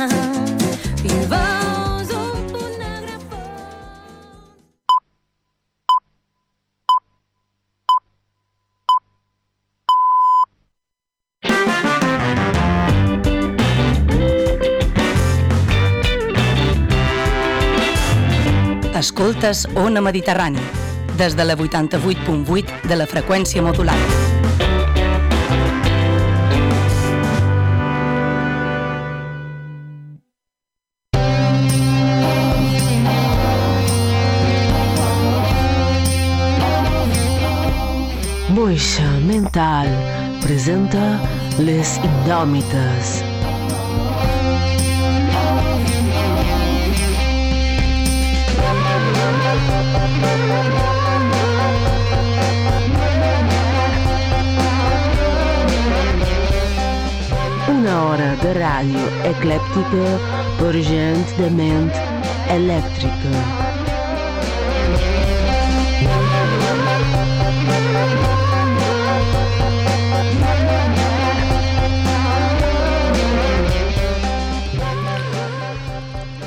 [0.00, 0.38] un.
[18.98, 20.58] Escoltes Ona Mediterrani,
[21.16, 24.27] des de la 88.8 de la freqüència modulada.
[38.78, 39.88] Moixa Mental
[40.40, 41.18] presenta
[41.58, 43.08] Les Indòmites.
[57.66, 60.06] Una hora de ràdio eclèptica
[60.62, 61.90] per gent de ment
[62.60, 63.67] elèctrica.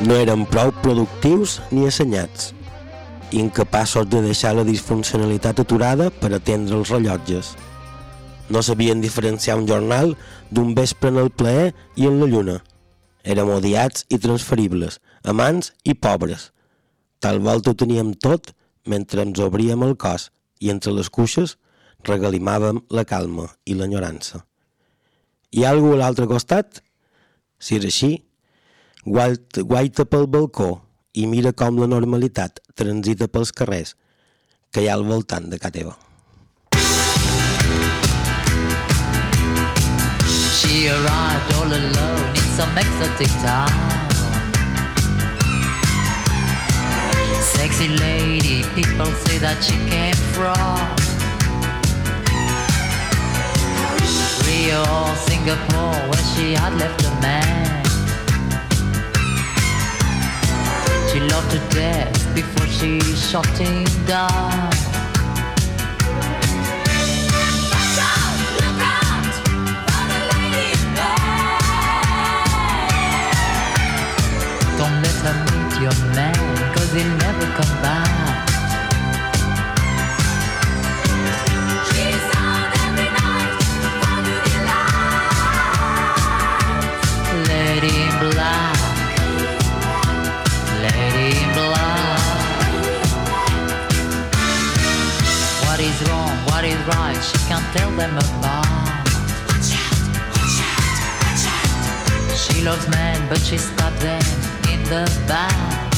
[0.01, 2.55] No eren prou productius ni assenyats,
[3.37, 7.51] incapaços de deixar la disfuncionalitat aturada per atendre els rellotges.
[8.49, 10.15] No sabien diferenciar un jornal
[10.49, 12.55] d'un vespre en el plaer i en la lluna.
[13.21, 16.49] Érem odiats i transferibles, amants i pobres.
[17.21, 18.55] Tal volta ho teníem tot
[18.89, 21.59] mentre ens obríem el cos i entre les cuixes
[22.09, 24.41] regalimàvem la calma i l'enyorança.
[25.53, 26.81] Hi ha algú a l'altre costat?
[27.61, 28.15] Si és així,
[29.05, 30.81] guaita, pel balcó
[31.13, 33.95] i mira com la normalitat transita pels carrers
[34.71, 35.95] que hi ha al voltant de casa teva.
[40.61, 43.71] She arrived all alone in some exotic town.
[47.41, 50.79] Sexy lady, people say that she came from
[54.47, 57.80] Rio or Singapore, where she had left a man.
[61.11, 64.69] She loved to dance before she shot him down.
[74.77, 78.20] Don't let her meet your man, cause he'll never come back.
[96.81, 99.07] She can't tell them apart.
[102.35, 104.21] She loves men, but she stabs them
[104.73, 105.93] in the back.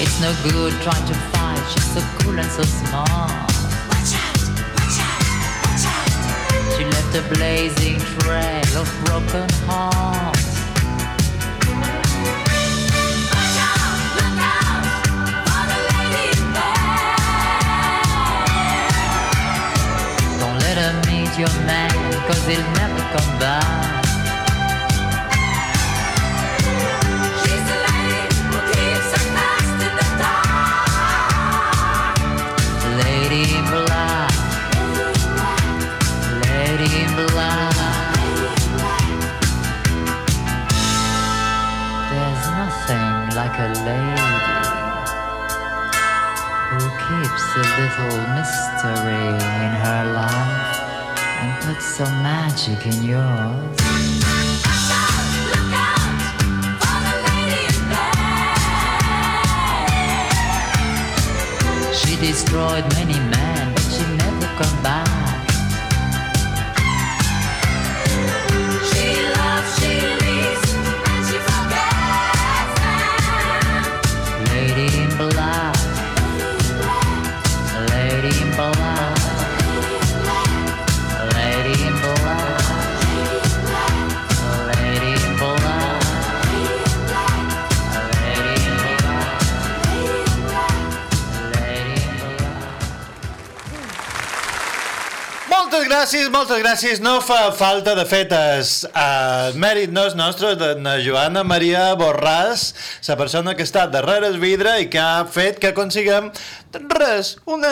[0.00, 3.50] It's no good trying to fight, she's so cool and so smart.
[6.74, 10.31] She left a blazing trail of broken hearts.
[21.38, 21.90] Your man,
[22.26, 24.04] cause he'll never come back.
[27.40, 32.16] She's the lady who keeps her past in the dark.
[33.04, 34.34] Lady in black,
[36.44, 37.76] lady in black.
[42.10, 44.30] There's nothing like a lady
[46.68, 49.26] who keeps a little mystery
[49.64, 50.81] in her life
[51.42, 53.76] and puts some magic in yours.
[54.22, 56.14] Look out, look out
[56.82, 58.22] for the lady in bed.
[61.98, 64.91] She destroyed many men, but she never come back.
[96.02, 96.98] Gràcies, moltes gràcies.
[96.98, 101.92] No fa falta, de fet, es, uh, mèrit no és nostre de na Joana Maria
[101.94, 102.72] Borràs,
[103.06, 106.32] la persona que està darrere el vidre i que ha fet que consigam
[106.80, 107.70] res, una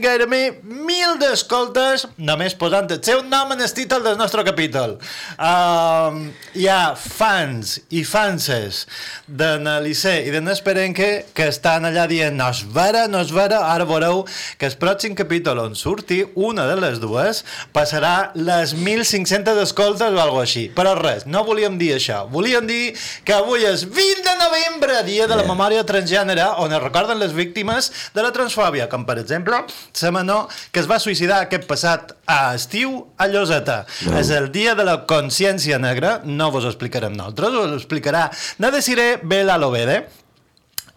[0.00, 4.96] gairebé mil d'escoltes només posant el seu nom en el títol del nostre capítol.
[5.36, 8.84] Um, hi ha fans i fanses
[9.26, 13.60] d'en Liceu i d'en Esperenque que estan allà dient no és vera, no és vera,
[13.68, 14.24] ara veureu
[14.58, 20.22] que el pròxim capítol on surti una de les dues passarà les 1.500 escoltes o
[20.22, 20.68] alguna així.
[20.74, 22.22] Però res, no volíem dir això.
[22.30, 22.94] Volíem dir
[23.26, 27.34] que avui és 20 de novembre, dia de la memòria transgènere, on es recorden les
[27.36, 32.14] víctimes de la transfòbia, com per exemple la menor que es va suïcidar aquest passat
[32.28, 33.82] a estiu a Lloseta.
[34.06, 34.16] No.
[34.20, 38.28] És el dia de la consciència negra, no vos ho explicarem nosaltres, us ho explicarà
[38.62, 40.02] Nadesiré Belalobede,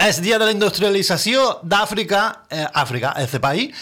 [0.07, 3.75] és Dia de la Industrialització d'Àfrica, eh, Àfrica, este país,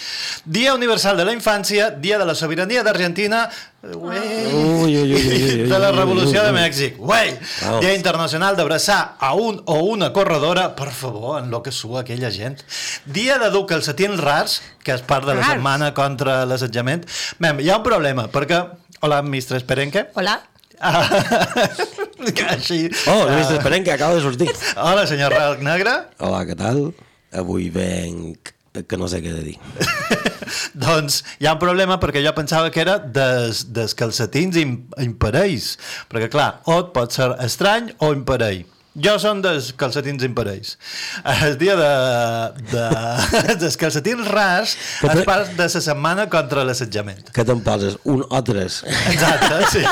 [0.44, 3.50] Dia Universal de la Infància, Dia de la Sobirania d'Argentina,
[3.82, 6.52] de la Revolució de.
[6.52, 7.40] Mèxic, ué.
[7.80, 12.32] Dia Internacional d'abraçar a un o una corredora, per favor, en lo que sua aquella
[12.32, 12.60] gent,
[13.06, 15.54] Dia de dur calcetins rars, que és part de la Rars.
[15.56, 17.06] setmana contra l'assetjament.
[17.40, 18.66] Mem, hi ha un problema, perquè...
[19.02, 20.10] Hola, mistre Esperenque.
[20.16, 20.42] Hola.
[20.82, 21.08] Ah,
[22.54, 22.86] així...
[23.08, 24.50] Oh, només esperem que acaba de sortir.
[24.76, 25.96] Hola, senyor Ralc Negre.
[26.24, 26.90] Hola, què tal?
[27.40, 28.54] Avui venc
[28.88, 29.56] que no sé què de dir.
[30.86, 35.74] doncs hi ha un problema perquè jo pensava que era des, des calcetins im, imparells.
[36.12, 38.64] Perquè, clar, o pot ser estrany o imparell.
[39.00, 40.74] Jo són dels calcetins imparells.
[41.46, 41.90] El dia de,
[42.72, 42.86] de,
[43.62, 47.30] dels calcetins rars Que te- part de la setmana contra l'assetjament.
[47.36, 48.82] Que te'n poses un o tres.
[49.14, 49.84] Exacte, sí.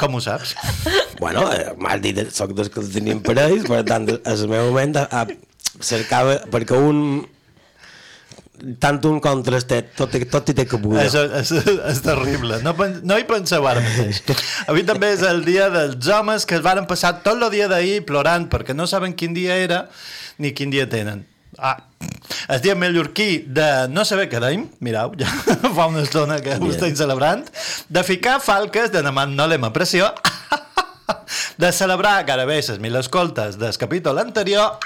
[0.00, 0.54] Com ho saps?
[1.20, 4.96] Bueno, eh, m'has dit, soc dels que els tenien parells, per tant, al meu moment
[5.00, 5.26] a, a,
[5.84, 6.98] cercava, perquè un
[8.80, 11.04] tant un com tres té, tot, tot hi té cabuda.
[11.04, 11.52] És, és,
[11.90, 12.60] és terrible.
[12.64, 12.74] No,
[13.04, 14.22] no hi penseu ara mateix.
[14.70, 18.02] Avui també és el dia dels homes que es varen passar tot el dia d'ahir
[18.08, 19.84] plorant perquè no saben quin dia era
[20.38, 21.24] ni quin dia tenen.
[21.58, 21.76] Ah,
[22.48, 25.28] el dia mallorquí de no saber què deim, mirau, ja
[25.76, 27.44] fa una estona que ho estem celebrant,
[27.88, 30.10] de ficar falques de demà no l'hem a pressió,
[31.62, 34.80] de celebrar gairebé les mil escoltes del capítol anterior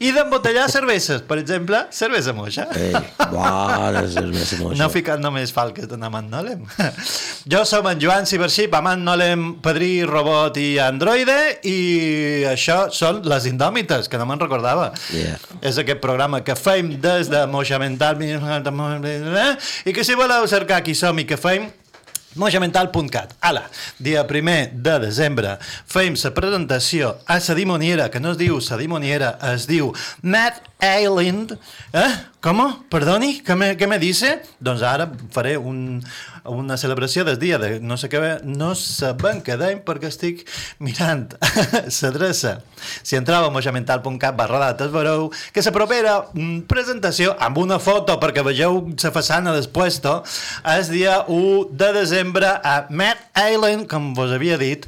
[0.00, 2.66] i d'embotellar cerveses, per exemple, cervesa moixa.
[2.78, 2.92] Ei,
[3.30, 4.78] bona cervesa moixa.
[4.80, 6.64] No ficat només falques de Amant Nolem.
[7.50, 11.38] Jo som en Joan Cibership, Amant Nolem, Padrí, Robot i Androide,
[11.68, 14.90] i això són Les Indòmites, que no me'n recordava.
[15.14, 15.38] Yeah.
[15.62, 20.94] És aquest programa que fem des de Moixa Mental, i que si voleu cercar qui
[20.98, 21.68] som i què fem,
[22.40, 23.36] mojamental.cat.
[23.40, 23.64] Ala,
[23.98, 28.78] dia primer de desembre, fem la presentació a la dimoniera, que no es diu la
[28.80, 29.92] dimoniera, es diu
[30.22, 31.56] Matt Island.
[31.92, 32.12] Eh?
[32.44, 32.60] Com?
[32.92, 33.38] Perdoni?
[33.44, 34.36] Què me, què me dice?
[34.60, 36.02] Doncs ara faré un,
[36.44, 40.42] una celebració del dia de no sé què, no sabem què deim perquè estic
[40.84, 41.30] mirant
[42.02, 42.58] l'adreça.
[43.02, 46.18] Si entreu a mojamental.cat barra dates veureu que la propera
[46.68, 50.00] presentació amb una foto perquè vegeu la façana després
[50.78, 54.84] és dia 1 de desembre a Matt Island, com vos havia dit,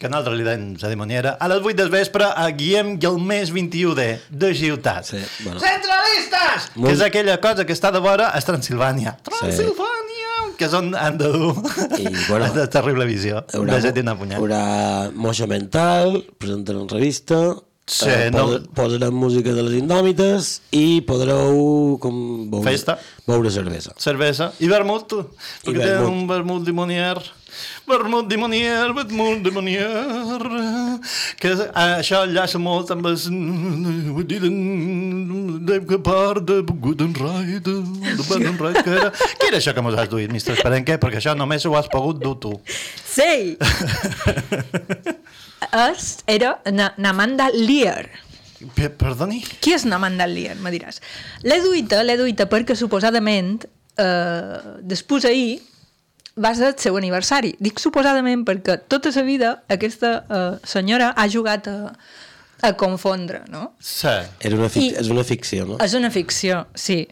[0.00, 3.18] que nosaltres li deim la dimoniera, a les 8 del vespre a Guillem i el
[3.20, 5.04] mes 21 de, de Ciutat.
[5.04, 5.60] Sí, bueno.
[5.60, 6.70] Centralistes!
[6.74, 9.16] Molt- Que és aquella cosa que està de vora a Transilvània.
[9.28, 10.08] Transilvània!
[10.60, 11.54] Que és on han de dur
[11.96, 13.40] I, bueno, de terrible visió.
[13.56, 14.04] Haurà, de
[14.36, 14.62] haurà
[15.16, 17.38] moixa mental, presentaran revista,
[17.90, 22.14] Sí, eh, no- posa, posarem música de les indòmites i podreu com,
[22.52, 22.94] veure, Festa.
[23.26, 23.94] veure cervesa.
[23.98, 24.52] Cervesa.
[24.62, 25.10] I vermut.
[25.64, 26.12] Perquè tenen vermut.
[26.14, 27.18] un vermut dimonier.
[27.88, 29.90] Vermut dimonier, vermut dimonier.
[31.42, 33.10] Que ah, això enllaça molt amb
[34.22, 37.74] didn't take part de Good and Right, de
[38.46, 39.10] and Right, que era...
[39.10, 40.54] Què era això que mos has duit, Mr.
[40.54, 41.00] Esperenque?
[41.02, 42.54] Perquè això només ho has pogut dur tu.
[43.02, 43.58] Sí!
[45.90, 48.08] és, era Na- Namanda Lear.
[48.76, 49.40] Pe- Perdoni?
[49.60, 51.00] Qui és Namanda Lear, me diràs?
[51.46, 53.62] L'he duita, l'he duita perquè suposadament
[53.96, 55.60] eh, després ahir
[56.40, 57.54] va ser el seu aniversari.
[57.60, 61.78] Dic suposadament perquè tota la vida aquesta eh, senyora ha jugat a,
[62.62, 63.72] a confondre, no?
[63.80, 64.12] Sí.
[64.40, 65.78] Era una fic I- És una ficció, no?
[65.84, 67.06] És una ficció, sí.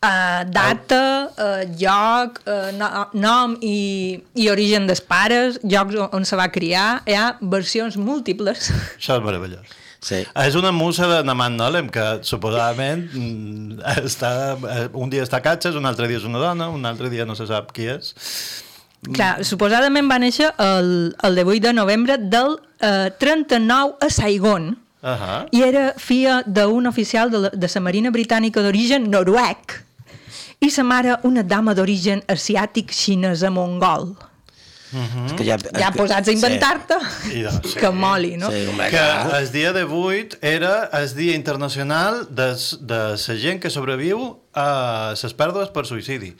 [0.00, 6.24] Uh, data, uh, lloc, uh, no, nom i, i origen dels pares, llocs on, on
[6.24, 8.70] se va criar, hi ha versions múltiples.
[8.96, 9.74] Això és meravellós.
[10.00, 10.22] Sí.
[10.24, 15.44] És una musa de Naman Nolem que suposadament mm, està, eh, un dia està a
[15.44, 18.14] Catxes, un altre dia és una dona, un altre dia no se sap qui és.
[19.04, 25.08] Clar, suposadament va néixer el, el 18 de novembre del uh, 39 a Saigon Uh
[25.16, 25.48] -huh.
[25.50, 29.80] i era filla d'un oficial de la, de la Marina Britànica d'origen noruec
[30.60, 34.12] i sa mare una dama d'origen asiàtic xinesa mongol.
[34.90, 36.96] és que ja, Ja posats a inventar-te,
[37.32, 37.78] I doncs, sí.
[37.78, 38.48] que moli, no?
[38.50, 39.04] Sí, home, Que
[39.38, 42.48] el dia de 8 era el dia internacional de,
[42.80, 46.32] de la gent que sobreviu a les pèrdues per suïcidi.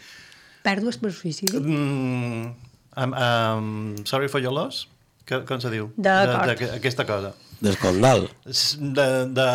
[0.67, 1.61] Pèrdues per suïcidi.
[1.63, 2.51] Mm,
[2.97, 4.89] um, um, sorry for your loss?
[5.25, 5.93] Que, com se diu?
[5.97, 6.51] D'acord.
[6.51, 7.31] De, de, aquesta cosa.
[7.63, 8.27] Descondal.
[8.51, 9.47] S- De, de,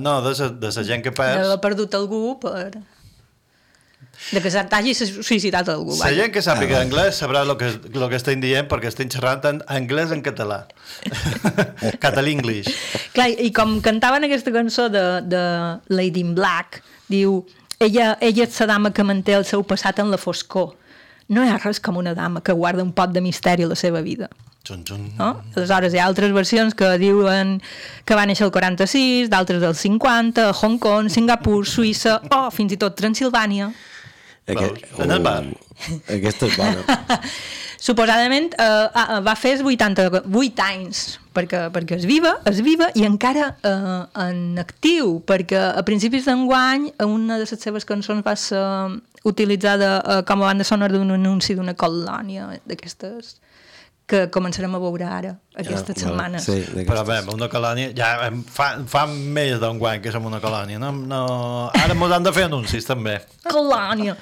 [0.00, 1.42] no, de la, de la gent que perd.
[1.44, 2.70] D'haver perdut algú per...
[4.32, 5.94] De que s'hagi suïcidat algú.
[6.00, 9.46] La gent que sàpiga anglès sabrà el que, lo que estem dient perquè estem xerrant
[9.48, 10.64] en anglès en català.
[12.04, 12.68] Català-English.
[13.14, 15.44] Clar, i com cantaven aquesta cançó de, de
[15.94, 17.40] Lady in Black, diu,
[17.78, 20.74] ella, ella és la dama que manté el seu passat en la foscor.
[21.28, 23.78] No hi ha res com una dama que guarda un pot de misteri a la
[23.78, 24.28] seva vida.
[24.68, 25.04] Xun, xun.
[25.16, 25.30] No?
[25.56, 27.58] Aleshores hi ha altres versions que diuen
[28.04, 32.74] que va néixer el 46, d'altres del 50, a Hong Kong, Singapur, Suïssa o fins
[32.74, 33.70] i tot Transilvània.
[34.48, 34.84] Veus?
[34.98, 35.40] En el bar.
[36.08, 36.98] Aquesta és bona.
[37.88, 41.02] Suposadament eh, ah, va fer els 88 anys,
[41.36, 46.88] perquè, perquè és viva, és viva i encara eh, en actiu, perquè a principis d'enguany
[47.06, 48.64] una de les seves cançons va ser
[49.28, 53.36] utilitzada eh, com a banda sonora d'un anunci d'una colònia d'aquestes
[54.08, 56.00] que començarem a veure ara, aquestes vale.
[56.00, 56.46] setmanes.
[56.48, 60.80] Sí, Però bé, una colònia, ja fa, fa més d'un guany que som una colònia.
[60.80, 61.22] No, no...
[61.76, 63.18] Ara ens han de fer anuncis, també.
[63.44, 64.16] Colònia.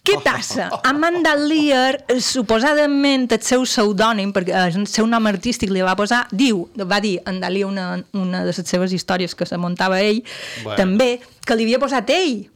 [0.00, 0.70] Què passa?
[0.88, 6.22] Amanda Lear, eh, suposadament el seu pseudònim, perquè el seu nom artístic li va posar,
[6.32, 10.22] diu, va dir en Dalí una, una de les seves històries que se muntava ell,
[10.64, 10.78] Bueno.
[10.80, 11.10] també,
[11.44, 12.48] que li havia posat ell,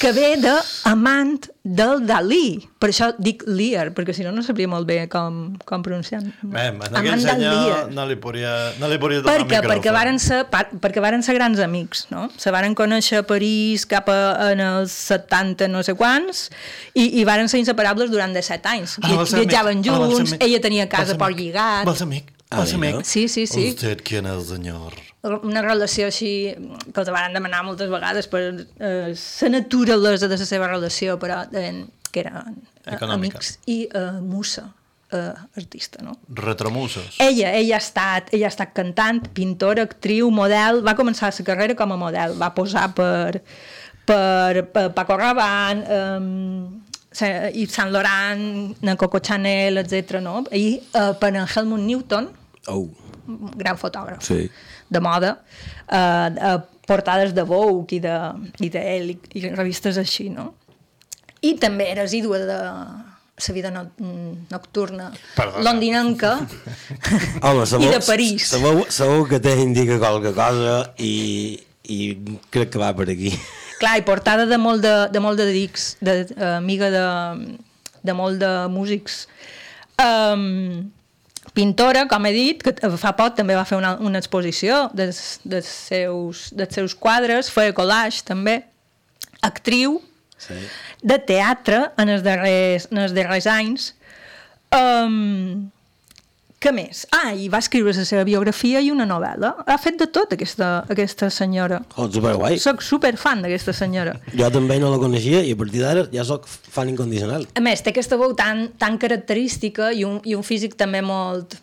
[0.00, 0.52] que ve de
[0.84, 2.68] amant del Dalí.
[2.78, 6.20] Per això dic Lear, perquè si no no sabria molt bé com, com pronunciar.
[6.42, 7.80] Bé, en aquell Amant del senyor Lear.
[7.96, 11.34] no li podria, no li podria donar Perquè, perquè, varen ser, pa- perquè varen ser
[11.38, 12.28] grans amics, no?
[12.36, 16.50] Se varen conèixer a París cap a, en els 70 no sé quants
[16.94, 18.98] i, i varen ser inseparables durant 17 anys.
[19.02, 19.16] Ah?
[19.24, 20.42] Viatjaven Ah, junts, amic?
[20.44, 21.84] ella tenia casa per lligat.
[21.88, 22.32] Vols amic?
[22.50, 23.02] Ah, Vols amic?
[23.04, 23.70] Sí, sí, sí.
[23.74, 24.92] Usted, ¿quién es el señor?
[25.26, 26.54] Una relació així
[26.92, 31.40] que els varen demanar moltes vegades per eh, la naturalesa de la seva relació, però
[31.50, 32.36] eh, que eren
[32.84, 33.40] eh, Econòmica.
[33.40, 34.68] amics i eh, musa,
[35.10, 36.14] eh, artista, no?
[36.28, 37.16] Retromusos.
[37.18, 41.74] Ella, ella ha estat, ella ha estat cantant, pintora, actriu, model, va començar la carrera
[41.74, 43.42] com a model, va posar per,
[44.06, 46.82] per, per Paco Rabanne, um,
[47.16, 50.20] Yves Saint Laurent, Coco Chanel, etc.
[50.20, 50.44] No?
[50.52, 52.30] I uh, per en Helmut Newton,
[52.68, 52.88] Oh,
[53.54, 54.48] gran fotògraf sí.
[54.88, 55.36] De moda,
[55.90, 58.16] uh, uh, portades de Vogue i de,
[58.62, 60.52] i de Elle i, i revistes així, no?
[61.42, 63.82] I també era assídua de la vida no,
[64.50, 65.64] nocturna Perdona.
[65.66, 66.32] londinenca
[67.46, 68.46] Home, i de París.
[68.48, 71.98] Sabeu, sabeu que te indica qualque cosa i, i
[72.50, 73.34] crec que va per aquí.
[73.76, 77.04] Clar, i portada de molt de, de, molt de dics, de, eh, amiga de,
[78.08, 79.26] de molt de músics.
[80.00, 80.88] Um,
[81.56, 85.70] pintora, com he dit, que fa poc també va fer una, una exposició dels, dels,
[85.88, 88.60] seus, dels seus quadres, feia collage també,
[89.46, 90.00] actriu,
[90.36, 90.52] Sí.
[91.00, 93.86] de teatre en els darrers, en els darrers anys.
[94.76, 95.70] Um,
[96.60, 97.02] què més?
[97.12, 99.50] Ah, i va escriure la seva biografia i una novel·la.
[99.68, 101.82] Ha fet de tot, aquesta, aquesta senyora.
[102.00, 102.56] Oh, superguai.
[102.62, 104.14] Soc super fan d'aquesta senyora.
[104.32, 107.44] Jo també no la coneixia i a partir d'ara ja sóc fan incondicional.
[107.54, 111.58] A més, té aquesta veu tan, tan característica i un, i un físic també molt,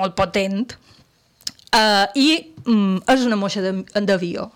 [0.00, 0.64] molt potent.
[1.76, 2.28] Uh, I
[2.64, 4.48] mm, és una moixa de- d'avió.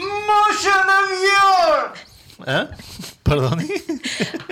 [0.00, 1.44] Moixa d'avió!
[2.46, 2.62] Eh?
[3.26, 3.66] Perdoni?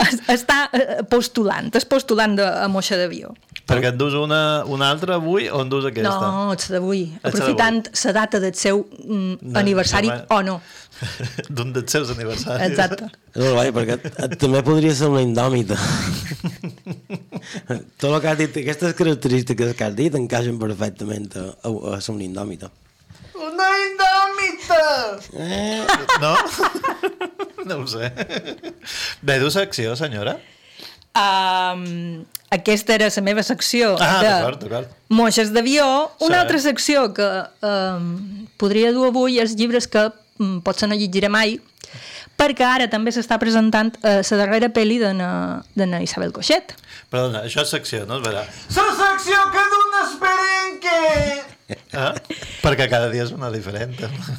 [0.02, 3.30] Es- Està eh, postulant, és postulant de a moixa d'avió.
[3.64, 6.10] Perquè et dus una, una altra avui o en dus aquesta?
[6.34, 7.06] No, ets d'avui.
[7.24, 10.56] Aprofitant la data del seu mm, No, aniversari no, o no.
[11.54, 12.66] D'un dels seus aniversaris.
[12.66, 13.08] Exacte.
[13.32, 15.78] És molt guai, perquè també podria ser una indòmita.
[17.98, 22.00] Tot el que has dit, aquestes característiques que has dit encaixen perfectament a, a, a
[22.04, 22.68] ser una indòmita.
[23.38, 24.23] Una indòmita!
[25.38, 25.86] Eh?
[26.20, 26.34] No?
[27.68, 28.10] no ho sé.
[29.22, 30.36] Bé, du secció, senyora?
[31.14, 34.88] Um, aquesta era la meva secció Ah, de d'acord, d'acord.
[35.08, 36.10] moixes d'avió.
[36.20, 36.40] Una Sí.
[36.40, 37.28] altra secció que
[37.62, 40.08] um, podria dur avui és llibres que
[40.40, 41.60] um, potser no llegiré mai,
[42.36, 46.74] perquè ara també s'està presentant uh, la darrera pel·li de na, de na Isabel Coixet.
[47.10, 48.42] Perdona, això és secció, no es verà.
[48.74, 51.53] La secció que d'un esperenque!
[51.96, 52.10] Ah?
[52.60, 53.94] Perquè cada dia és una diferent.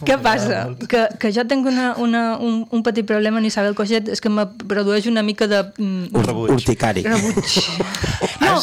[0.06, 0.60] Què passa?
[0.92, 4.30] Que, que jo tinc una, una, un, un petit problema en Isabel Coixet, és que
[4.30, 5.64] me produeix una mica de...
[5.80, 6.54] mm, Un rebuig.
[6.54, 7.06] Urticari.
[7.08, 7.56] rebuig.
[8.44, 8.60] No,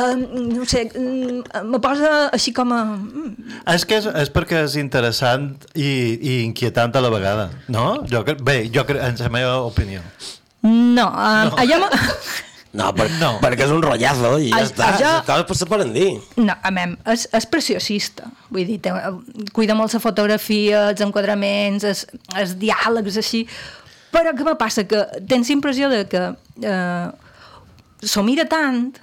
[0.00, 2.80] um, no ho sé, mm, me posa així com a...
[2.96, 7.88] mm, És que és, és perquè és interessant i, i inquietant a la vegada, no?
[8.08, 10.00] Jo, bé, jo crec, en la meva opinió.
[10.64, 11.56] No, um, no.
[11.60, 11.90] allò me...
[12.72, 13.38] No, per, No.
[13.40, 14.88] perquè és un rotllazo i ja està.
[14.96, 16.20] això- coses se poden dir.
[16.36, 18.30] No, a mem, és, és preciosista.
[18.50, 18.92] Vull dir, té,
[19.52, 22.06] cuida molt la fotografia, els enquadraments, els,
[22.36, 23.46] els diàlegs, així.
[24.12, 24.84] Però què me passa?
[24.84, 26.22] Que tens impressió de que
[26.62, 27.08] eh,
[28.02, 28.98] s'ho mira tant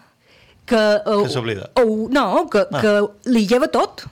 [0.65, 0.77] que...
[0.77, 1.71] eh, Que s'oblida.
[1.75, 2.81] o- No, que, Ah.
[2.81, 4.05] que li lleva tot.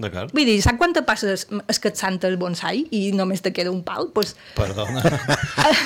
[0.00, 0.30] D'acord?
[0.32, 4.08] Vull dir, saps quan te passes escatzant el bonsai i només te queda un pal?
[4.14, 5.02] Pues, Perdona.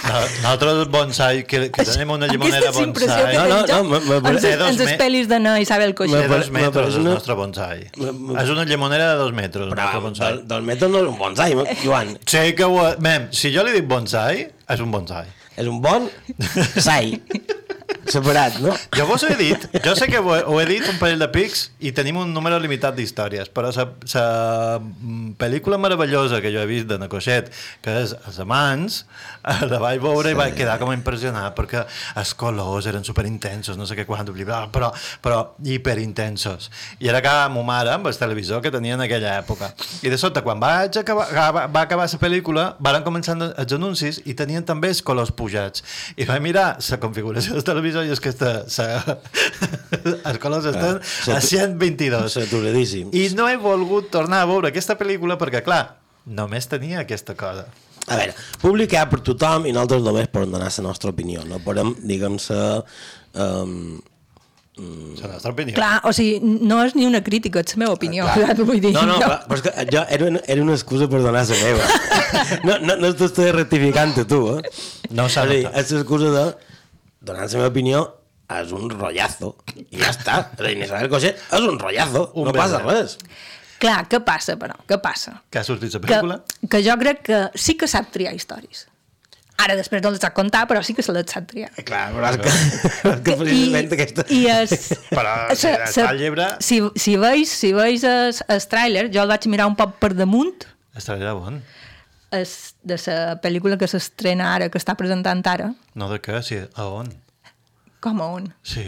[0.07, 3.35] No, Nosaltres bonsai, que, que tenim una llimonera Aquesta és impressió bonsai.
[3.37, 6.23] No, no, no, me- me- Ens, dos ens me- espelis de na Isabel Té Coixet.
[6.23, 7.83] Me- dos me metres pareix el nostre bonsai.
[7.99, 10.31] Me- me- És una llimonera de dos metres, el Però bonsai.
[10.37, 12.15] del, del metro no és un bonsai, Joan.
[12.25, 12.79] Sé que ho...
[13.03, 15.27] Mem, si jo li dic bonsai, és un bonsai.
[15.57, 16.09] És un bon
[16.79, 17.17] sai.
[18.07, 18.73] Separat, no?
[18.95, 21.21] Jo vos ho he dit, jo sé que ho he, ho he dit un parell
[21.23, 23.87] de pics i tenim un número limitat d'històries, però la
[25.39, 27.51] pel·lícula meravellosa que jo he vist de Nacoixet,
[27.83, 29.01] que és Els amants,
[29.43, 31.85] eh, la vaig veure i vaig quedar com impressionat perquè
[32.19, 36.71] els colors eren superintensos, no sé què quant, bla, però, però hiperintensos.
[37.03, 39.73] I era que ma mare amb el televisor que tenia en aquella època.
[40.03, 44.23] I de sota, quan vaig acabar, va, va acabar la pel·lícula, van començar els anuncis
[44.25, 45.85] i tenien també els colors pujats.
[46.17, 48.89] I vaig mirar la configuració del televisor i és que està, sa,
[50.31, 50.99] els colors estan
[51.37, 52.33] a 122.
[52.41, 53.15] Saturadíssims.
[53.15, 55.83] I no he volgut tornar a veure aquesta pel·lícula perquè, clar,
[56.27, 57.69] només tenia aquesta cosa.
[58.07, 61.47] A veure, publicar per tothom i nosaltres només per donar la nostra opinió.
[61.47, 62.61] No podem, diguem-se...
[63.35, 63.97] Um,
[64.77, 65.73] La nostra opinió.
[65.73, 66.37] Clar, o sigui,
[66.69, 68.27] no és ni una crítica, és la meva opinió.
[68.29, 68.51] Clar.
[68.53, 68.67] Clar.
[68.69, 71.23] Vull dir, no, no, però, però és que jo era una, era una excusa per
[71.25, 71.87] donar la meva.
[72.67, 74.75] No, no, no t'estic rectificant a tu, eh?
[75.17, 75.79] No s'ha notat.
[75.81, 76.45] És l'excusa de
[77.27, 78.01] donar la meva opinió
[78.57, 79.53] és un rotllazo.
[79.75, 80.39] I ja està.
[80.57, 82.29] És a dir, Isabel Coixet és un rotllazo.
[82.39, 83.17] Un no passa res.
[83.83, 84.77] Clar, què passa, però?
[84.89, 85.35] Què passa?
[85.53, 86.39] Que ha sortit la Que, pel·lícula?
[86.73, 88.87] que jo crec que sí que sap triar històries.
[89.61, 91.71] Ara després no les sap contar, però sí que se les sap triar.
[91.89, 92.51] Clar, però és que,
[93.11, 94.25] és que precisament aquesta...
[94.33, 94.75] I és...
[95.11, 99.33] Però si està al llibre- Si, si veus, si veus el, el tràiler, jo el
[99.33, 100.67] vaig mirar un poc per damunt,
[100.97, 101.59] Estarà bon.
[102.37, 102.53] és
[102.87, 105.73] de la pel·lícula que s'estrena ara, que està presentant ara.
[105.99, 106.61] No de què, sí.
[106.79, 107.11] A on?
[108.05, 108.53] Com a on?
[108.63, 108.87] Sí.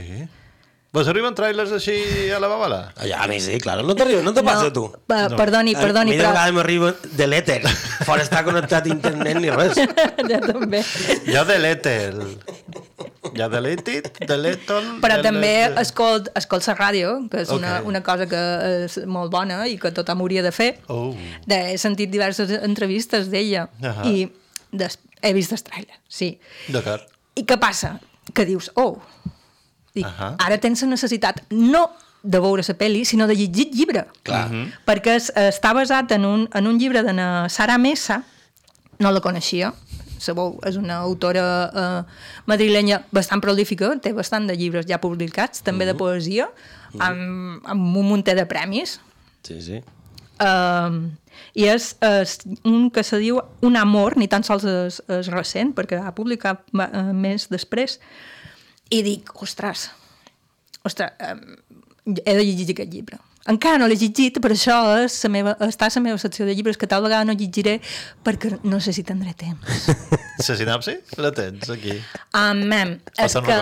[0.99, 1.95] Vos arriben trailers així
[2.35, 2.79] a la babala?
[3.07, 3.77] Ja, a mi sí, clar.
[3.87, 4.89] No t'arriba, no te passa a tu.
[5.07, 6.33] pa- Perdoni, perdoni, a mi de però...
[6.35, 6.89] vegades m'arriba
[7.21, 7.61] de l'èter.
[8.09, 9.79] Fora estar connectat a internet ni res.
[10.33, 10.81] ja també.
[11.29, 12.25] Jo delete el...
[13.37, 14.79] Ja deletit, deleto...
[14.81, 17.89] el- Però el- també escolt, escolt la ràdio, que és una, Ok.
[17.93, 18.43] una cosa que
[18.87, 20.71] és molt bona i que tothom hauria de fer.
[20.91, 21.13] Oh.
[21.47, 24.07] De, he sentit diverses entrevistes d'ella Ahà.
[24.09, 24.27] i
[24.73, 26.33] des, he vist el trailer, sí.
[26.73, 27.07] D'acord.
[27.39, 27.99] I què passa?
[28.35, 28.97] Que dius, oh,
[29.97, 30.35] dic, Ahà.
[30.45, 31.89] ara tens la necessitat no
[32.23, 34.07] de veure la pel·li, sinó de llegir el llibre.
[34.27, 34.49] Clar.
[34.87, 38.23] Perquè es, està basat en un, en un llibre de na Sara Mesa,
[38.99, 39.73] no la coneixia,
[40.19, 42.01] sabeu, és una autora eh,
[42.51, 46.49] madrilenya bastant prolífica, té bastant de llibres ja publicats, també de poesia,
[46.99, 48.99] amb, amb un munter de premis.
[49.47, 49.81] Sí, sí.
[50.39, 51.09] Uh,
[51.59, 55.73] I és, és un que se diu Un amor, ni tan sols és, és recent,
[55.75, 57.99] perquè ha publicat uh, més després.
[58.91, 59.89] I dic, ostres,
[60.89, 61.57] ostres, um,
[62.25, 63.19] he de llegir aquest llibre.
[63.49, 66.53] Encara no l'he llegit, per això és la meva, està a la meva secció de
[66.57, 67.79] llibres que tal vegada no llegiré
[68.25, 69.89] perquè no sé si tindré temps.
[70.49, 70.95] La sinapsi?
[71.19, 71.97] La tens aquí.
[72.37, 72.99] Amem.
[73.17, 73.57] O És que,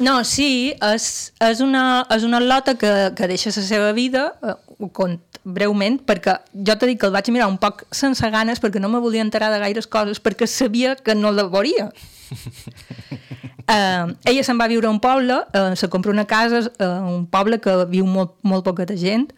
[0.00, 1.08] no, sí, és,
[1.42, 5.98] és, una, és una lota que, que deixa la seva vida, eh, ho cont breument,
[6.06, 9.02] perquè jo t'he dit que el vaig mirar un poc sense ganes perquè no me
[9.02, 11.90] volia enterar de gaires coses, perquè sabia que no la veuria.
[13.62, 17.26] Uh, ella se'n va viure a un poble, uh, se compra una casa, uh, un
[17.30, 19.28] poble que viu molt, molt poqueta gent,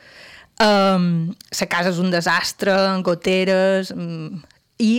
[0.63, 1.09] um,
[1.61, 3.93] la casa és un desastre, amb goteres,
[4.81, 4.93] i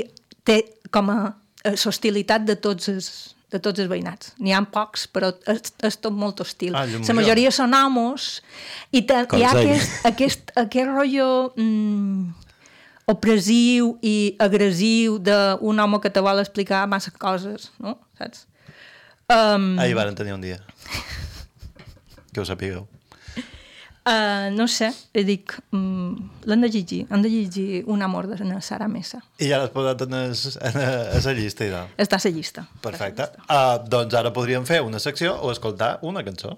[0.46, 0.60] té
[0.94, 1.20] com a
[1.64, 3.10] eh, l'hostilitat de tots els,
[3.52, 4.34] de tots els veïnats.
[4.40, 6.76] N'hi ha pocs, però és, és tot molt hostil.
[6.76, 7.18] Ah, la jo.
[7.18, 8.40] majoria són homes,
[8.92, 12.50] i te, hi ha aquest, aquest, aquest rotllo mm,
[13.12, 17.98] opressiu i agressiu d'un home que te vol explicar massa coses, no?
[18.20, 18.46] Saps?
[19.28, 20.60] Um, Ahir varen tenir un dia.
[22.32, 22.86] Que ho sapigueu.
[24.06, 24.92] uh, no sé,
[25.26, 29.24] dic, um, l'han de llegir, han de llegir Un amor de na Sara Mesa.
[29.40, 31.90] I ja l'has posat en, es, en, a la llista i tal.
[31.98, 32.68] Està a la llista.
[32.84, 33.30] Perfecte.
[33.48, 36.58] Uh, doncs ara podríem fer una secció o escoltar una cançó.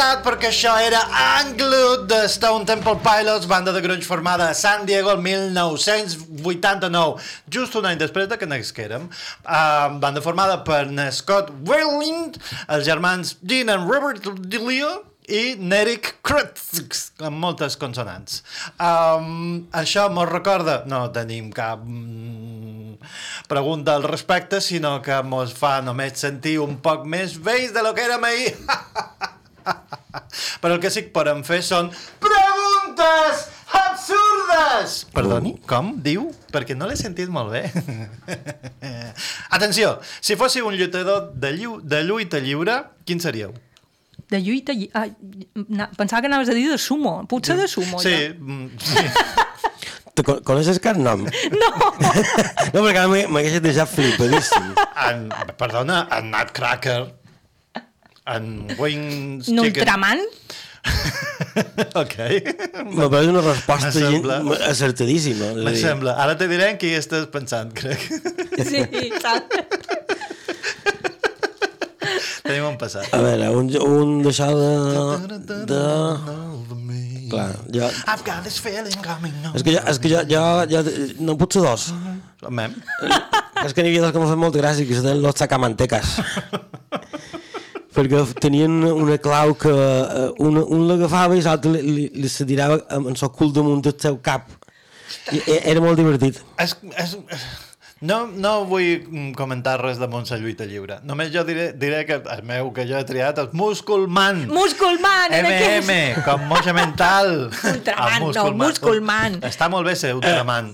[0.00, 1.00] Tranquil·litat perquè això era
[1.42, 7.20] Unglued de Stone Temple Pilots, banda de grunge formada a San Diego el 1989,
[7.52, 9.10] just un any després de que nasquérem.
[9.44, 17.12] Uh, banda formada per Scott Weiland, els germans Dean and Robert DeLeo, i Neric Krutz,
[17.20, 18.42] amb moltes consonants.
[18.80, 20.84] Um, això mos recorda...
[20.90, 22.96] No tenim cap mm,
[23.52, 27.92] pregunta al respecte, sinó que mos fa només sentir un poc més vells de lo
[27.94, 28.56] que érem ahir.
[30.60, 31.90] Però el que sí que podem fer són
[32.22, 34.96] preguntes absurdes!
[35.14, 35.92] Perdoni, com?
[36.02, 36.28] Diu?
[36.52, 37.64] Perquè no l'he sentit molt bé.
[39.50, 43.52] Atenció, si fóssiu un lluitador de, llu de lluita lliure, quin seríeu?
[44.30, 44.72] De lluita...
[44.76, 45.06] lli- Ah,
[45.68, 47.20] na- pensava que anaves a dir de sumo.
[47.26, 48.34] Potser de sumo, Sí, ja.
[48.38, 49.06] mm, sí.
[50.14, 51.24] Te con- coneixes cap nom?
[51.54, 51.70] No!
[52.74, 54.70] No, perquè m'hagués deixat flipadíssim.
[55.06, 55.24] En,
[55.58, 57.00] perdona, en Nutcracker,
[58.36, 59.56] en Wings Chicken...
[59.58, 60.24] N'Ultraman?
[62.02, 62.16] ok.
[62.88, 63.90] Me pareix una resposta
[64.70, 65.52] acertadíssima.
[65.58, 66.16] Me sembla.
[66.22, 68.06] Ara te diré en qui estàs pensant, crec.
[68.64, 68.84] Sí,
[69.20, 69.98] saps?
[72.46, 73.06] Tenim un passat.
[73.14, 74.70] A veure, un, un d'això de...
[75.70, 75.82] de...
[77.30, 77.86] Clar, jo...
[78.10, 79.54] I've got this feeling coming on.
[79.54, 80.80] És que jo, és que jo, jo, jo
[81.22, 81.90] no puc ser dos.
[82.50, 82.74] Mem.
[83.62, 86.16] És que n'hi havia dos que m'ha fet molta gràcia, que eren los sacamantecas.
[88.00, 92.48] perquè tenien una clau que eh, un, un l'agafava i l'altre li, li, li se
[92.48, 94.48] tirava amb el seu cul damunt del seu cap.
[95.34, 96.38] I, era molt divertit.
[96.62, 97.16] És, és,
[98.00, 101.00] no, no vull comentar res de Montse Lluita Lliure.
[101.04, 104.46] Només jo diré, diré que el meu que jo he triat és Musculman.
[104.48, 105.34] Musculman!
[105.34, 107.50] que- MM, com moja mental.
[107.74, 109.40] Ultraman, Ah, no, Musculman.
[109.44, 110.72] Està molt bé ser Ultraman,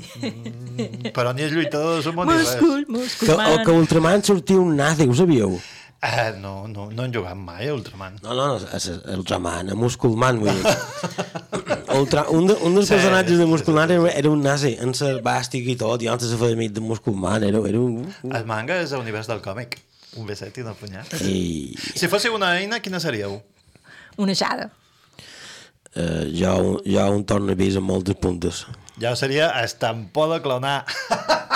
[1.17, 2.53] però ni és lluitador de sumo ni res.
[2.61, 3.51] Muscul, Que, musculman.
[3.57, 5.57] o que Ultraman sortia un nazi, ho sabíeu?
[6.03, 8.19] Eh, no, no, no hem jugat mai a Ultraman.
[8.23, 10.75] No, no, no, és, és Ultraman, a Musculman, vull dir.
[11.97, 14.93] Ultra, un, de, un dels Sí, personatges de sí, Musculman era, era un nazi, en
[14.95, 18.05] sa bàstica i tot, i antes se feia amic de Musculman, era, era un...
[18.29, 19.79] El manga és l'univers del còmic.
[20.21, 21.11] Un beset i una punyat.
[21.29, 23.41] I, Si fóssiu una eina, quina seríeu?
[24.21, 24.71] Una aixada.
[25.97, 26.53] eh, jo,
[26.85, 28.63] jo un tornavís amb moltes puntes.
[29.01, 30.85] Ja seria estampó de clonar.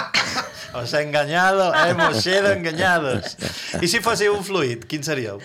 [0.75, 3.37] Os he engañado, hemos sido engañados.
[3.83, 5.41] I si fóssiu un fluid, quin seríeu?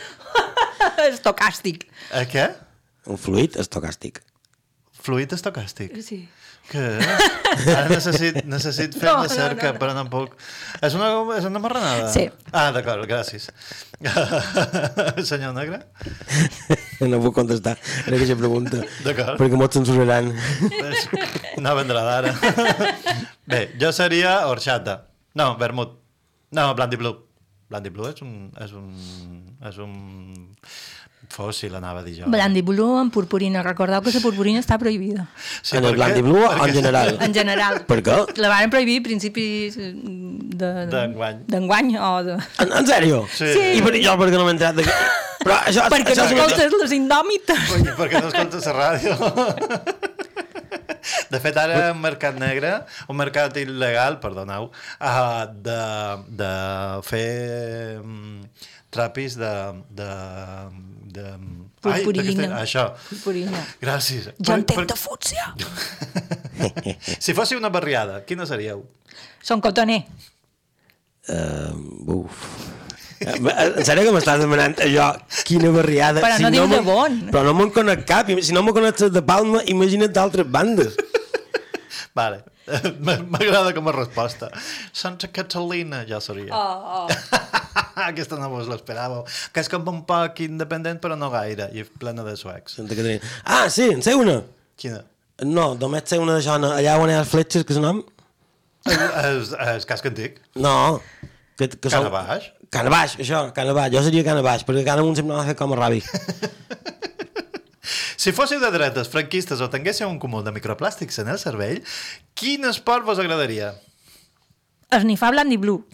[1.12, 1.88] Estocàstic.
[2.14, 2.46] Eh, què?
[3.10, 4.22] Un fluid estocàstic.
[5.06, 5.94] Fluid estocàstic.
[6.02, 6.24] Sí.
[6.66, 6.82] Què?
[7.70, 9.80] Ara necessit, necessit fer No, una no, cerca, no, no.
[9.84, 10.32] però no puc.
[10.82, 12.08] És una, és una marranada?
[12.14, 12.24] Sí.
[12.50, 13.52] Ah, d'acord, gràcies.
[15.30, 15.84] Senyor Negre?
[17.06, 17.76] No puc contestar
[18.08, 18.82] en aquesta pregunta.
[19.06, 19.38] D'acord.
[19.42, 20.32] Perquè m'ho censuraran.
[21.66, 22.32] No vendrà d'ara.
[23.48, 25.04] Bé, jo seria horchata.
[25.36, 25.98] No, vermut.
[26.56, 27.16] No, Blandy Blue.
[27.70, 28.36] Blandy Blue és un...
[28.62, 28.92] És un,
[29.66, 29.96] és un
[31.36, 32.28] fòssil, anava a dir jo.
[32.32, 33.64] Blandi Blue amb purpurina.
[33.66, 35.26] Recordeu que la purpurina està prohibida.
[35.66, 37.10] Sí, en el Blandy Blue o perquè- en general?
[37.26, 37.80] En general.
[37.90, 38.18] Per què?
[38.40, 40.72] La van prohibir a principis eh, de...
[40.94, 41.42] D'enguany.
[41.50, 42.38] D'enguany o de...
[42.62, 43.24] En, en sèrio?
[43.34, 43.50] Sí.
[43.58, 43.66] Sí.
[43.80, 44.86] I per, jo perquè no m'he entrat de...
[45.46, 47.66] Però això, Perquè no això, escoltes les indòmites.
[48.00, 49.18] Perquè no escoltes la ràdio.
[51.32, 52.72] De fet, ara un mercat negre,
[53.10, 54.70] un mercat il·legal, perdoneu,
[55.00, 55.80] uh, de,
[56.42, 56.52] de
[57.08, 58.42] fer um,
[58.94, 59.54] trapis de...
[60.02, 60.10] de,
[61.16, 61.26] de
[61.86, 62.24] Purpurina.
[62.24, 62.84] d'aquesta- Això.
[63.10, 63.60] Purpurina.
[63.82, 64.32] Gràcies.
[64.42, 65.52] Jo entenc de fútsia.
[67.20, 68.86] Si fóssiu una barriada, quina seríeu?
[69.44, 70.00] Són cotoner.
[71.30, 71.74] Uh,
[72.16, 72.46] uf.
[73.26, 75.08] Eh, En sèrio que m'estàs demanant allò,
[75.48, 76.22] quina barriada.
[76.22, 77.16] Però no diu me'n- de bon.
[77.34, 78.30] Però no me'n conec cap.
[78.42, 80.96] Si no me'n conec de Palma, imagina't d'altres bandes.
[82.16, 82.44] Vale.
[83.06, 84.50] M'agrada com a resposta.
[84.94, 86.50] Santa Catalina ja seria.
[86.56, 87.08] Oh, oh.
[88.10, 89.24] Aquesta no vos l'esperàveu.
[89.54, 92.78] Que és com un poc independent, però no gaire, i plena de suecs.
[92.80, 93.22] Santa Caterina.
[93.46, 94.40] Ah, sí, en sé una.
[94.80, 95.04] Quina?
[95.46, 97.86] No, només sé una d'això, no, allà on hi ha les fletxes, que és el
[97.86, 98.02] nom?
[98.88, 100.40] És, és casc antic.
[100.56, 101.02] No.
[101.60, 102.08] Que, que són-
[102.76, 103.16] Canabaix?
[103.24, 103.94] Això, Canabaix.
[103.96, 106.04] Jo seria Canabaix, perquè cada un sempre m'ha fet com a rabi.
[108.26, 111.84] Si fóssiu de dretes, franquistes o tinguéssiu un cúmul de microplàstics en el cervell,
[112.34, 113.68] quin esport vos agradaria?
[114.98, 115.84] Esnifar Blandi Blue.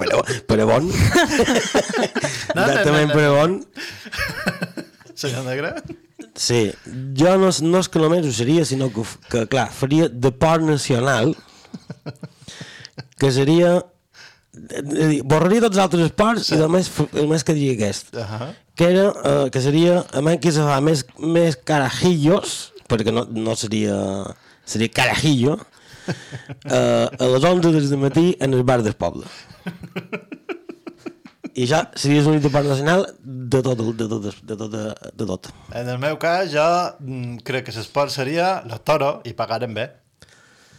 [0.00, 0.86] Però, però bon.
[0.88, 3.14] no, Exactament, no.
[3.14, 3.56] però bon.
[5.12, 5.74] Senyor Negre?
[6.32, 6.60] Sí,
[7.20, 11.34] jo no, no és que només ho seria, sinó que, que clar, faria deport nacional,
[13.20, 13.74] que seria...
[14.50, 16.56] a dir, Borraria tots els altres esports sí.
[16.56, 18.14] i només, només quedaria aquest.
[18.14, 18.50] Uh -huh.
[18.74, 23.26] Que, era, eh, que seria, a menys que se fa més, més carajillos, perquè no,
[23.30, 24.24] no seria...
[24.64, 25.58] seria carajillo,
[26.64, 29.24] eh, a les 11 del matí en el bar del poble.
[31.54, 34.72] I això seria un internacional de tot, de tot, de tot,
[35.18, 35.48] de tot.
[35.74, 36.66] En el meu cas, jo
[37.00, 39.90] mm, crec que l'esport seria los toros y pagaren bé.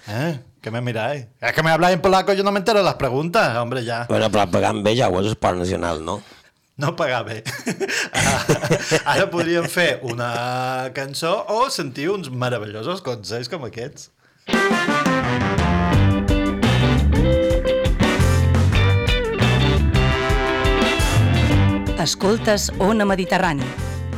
[0.07, 0.39] Eh?
[0.61, 1.25] ¿Qué me miráis?
[1.39, 4.05] Es que me habláis en polaco, yo no me entero de las preguntas, hombre, ya.
[4.09, 6.21] Bueno, però pagant bé ja ho és esport nacional, no?
[6.77, 7.43] No pagar bé.
[9.05, 14.09] Ara podríem fer una cançó o sentir uns meravellosos consells com aquests.
[22.01, 23.65] Escoltes Ona Mediterrani,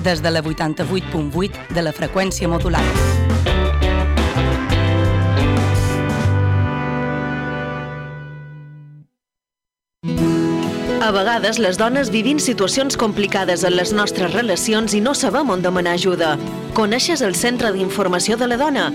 [0.03, 3.22] des de la 88.8 de la freqüència modulada.
[11.03, 15.59] A vegades les dones vivim situacions complicades en les nostres relacions i no sabem on
[15.59, 16.37] demanar ajuda.
[16.77, 18.85] Coneixes el Centre d'Informació de la Dona?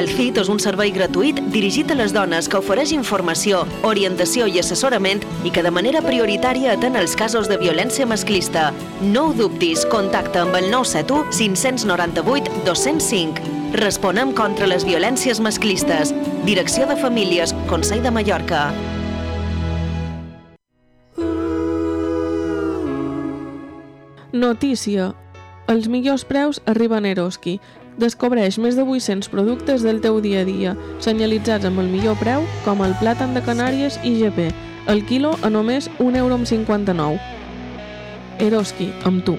[0.00, 4.56] El CIT és un servei gratuït dirigit a les dones que ofereix informació, orientació i
[4.62, 8.70] assessorament i que de manera prioritària atén els casos de violència masclista.
[9.04, 13.56] No ho dubtis, contacta amb el 971 598 205.
[13.76, 16.16] Responem contra les violències masclistes.
[16.48, 18.70] Direcció de Famílies, Consell de Mallorca.
[24.32, 25.14] Notícia.
[25.72, 27.54] Els millors preus arriben a Eroski.
[27.96, 32.44] Descobreix més de 800 productes del teu dia a dia, senyalitzats amb el millor preu,
[32.66, 34.50] com el plàtan de Canàries i GP.
[34.86, 37.16] El quilo a només 1,59 euro.
[38.38, 39.38] Eroski, amb tu.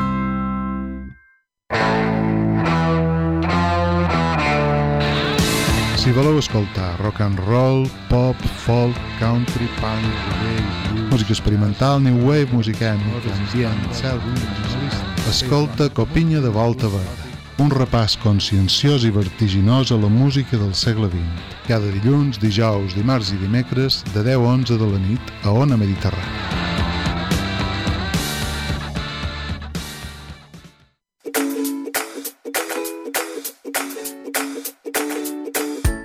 [6.01, 8.35] Si voleu escoltar rock and roll, pop,
[8.65, 10.01] folk, country, punk,
[11.11, 13.77] música experimental, new wave, música ètnica, ambient,
[15.29, 17.29] escolta Copinya de Volta Verda,
[17.61, 21.53] un repàs conscienciós i vertiginós a la música del segle XX.
[21.69, 25.77] Cada dilluns, dijous, dimarts i dimecres, de 10 a 11 de la nit, a Ona
[25.77, 26.70] Mediterrània.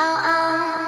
[0.00, 0.79] 哦哦。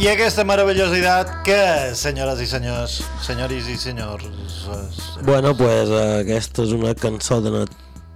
[0.00, 1.56] I aquesta meravellositat que,
[1.92, 4.24] senyores i senyors, senyoris i senyors...
[4.72, 7.66] eh, Bueno, pues uh, aquesta és una cançó de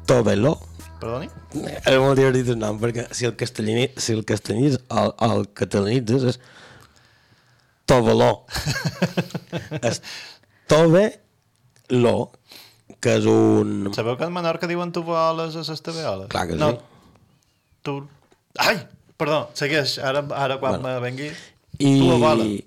[0.09, 0.55] Tovelo.
[1.03, 1.29] Perdoni?
[1.61, 6.27] És molt divertit el nom, perquè si el castellani, si el castellanitzes el, el catalanitzes
[6.33, 6.41] és
[7.85, 8.33] Toveló.
[9.85, 10.01] és
[10.73, 12.17] Tove-lo,
[12.97, 13.91] que és un...
[13.93, 16.33] Sabeu que en Menorca diuen tuvoles a les tabeoles?
[16.33, 16.79] Clar que no, sí.
[17.85, 18.01] Tu...
[18.57, 18.79] Ai!
[19.21, 19.99] Perdó, segueix.
[20.01, 21.03] Ara, ara quan bueno.
[21.05, 21.29] vengui...
[21.79, 22.65] I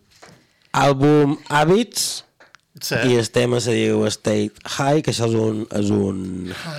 [0.77, 2.23] àlbum Hàbits
[2.77, 2.93] Sí.
[3.09, 6.19] i el tema se diu State High, que això és un, és un,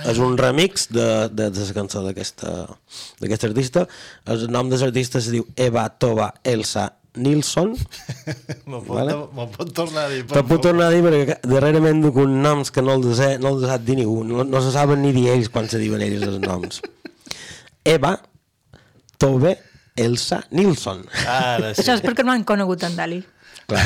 [0.07, 3.83] és un remix de, de, de la cançó d'aquest artista.
[4.23, 6.85] El nom de l'artista se diu Eva Tova Elsa
[7.19, 7.73] Nilsson.
[8.69, 9.17] Me'l pot, Vale.
[9.57, 12.85] pot tornar a dir, Però puc tornar a dir perquè darrerament duc uns noms que
[12.85, 15.51] no els, sé, no els sap dir ningú, no, no se saben ni dir ells
[15.51, 16.79] quan se diuen ells els noms.
[17.97, 18.15] Eva
[19.19, 19.57] Tove
[19.99, 21.03] Elsa Nilsson.
[21.27, 23.19] Ara Això és perquè no han conegut en Dali.
[23.69, 23.83] Clar.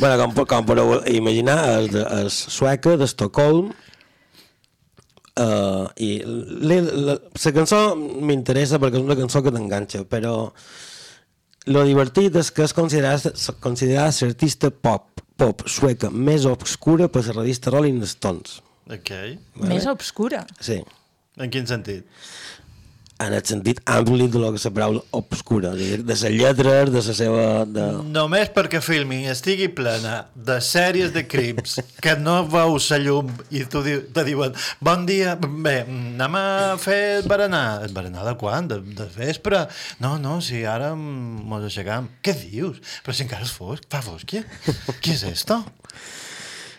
[0.00, 3.72] bueno, com, com podeu imaginar, és, és sueca d'Estocolm
[5.38, 10.34] uh, i la, la, la cançó m'interessa perquè és una cançó que t'enganxa, però
[11.68, 13.34] lo divertit és que és considerada,
[13.64, 18.62] considerada l'artista pop, pop sueca més obscura per la revista Rolling Stones.
[18.88, 19.12] Ok.
[19.68, 20.46] Més obscura.
[20.64, 20.80] Sí.
[21.38, 22.06] En quin sentit?
[23.18, 26.22] En el sentit ampli de lo que la paraula obscura, és a dir, de les
[26.36, 27.46] lletres, de la seva...
[27.66, 27.86] De...
[28.14, 33.64] Només perquè Filming estigui plena de sèries de crims que no veus la llum i
[33.66, 36.46] tu di te diuen bon dia, bé, anem a
[36.78, 37.88] fer berenar.
[37.90, 38.70] Berenar de quan?
[38.70, 39.64] De, de vespre?
[39.98, 42.06] No, no, si ara mos aixecam.
[42.22, 42.78] Què dius?
[43.02, 44.46] Però si encara és fosc, fa fosc, què?
[45.02, 45.64] Què és esto?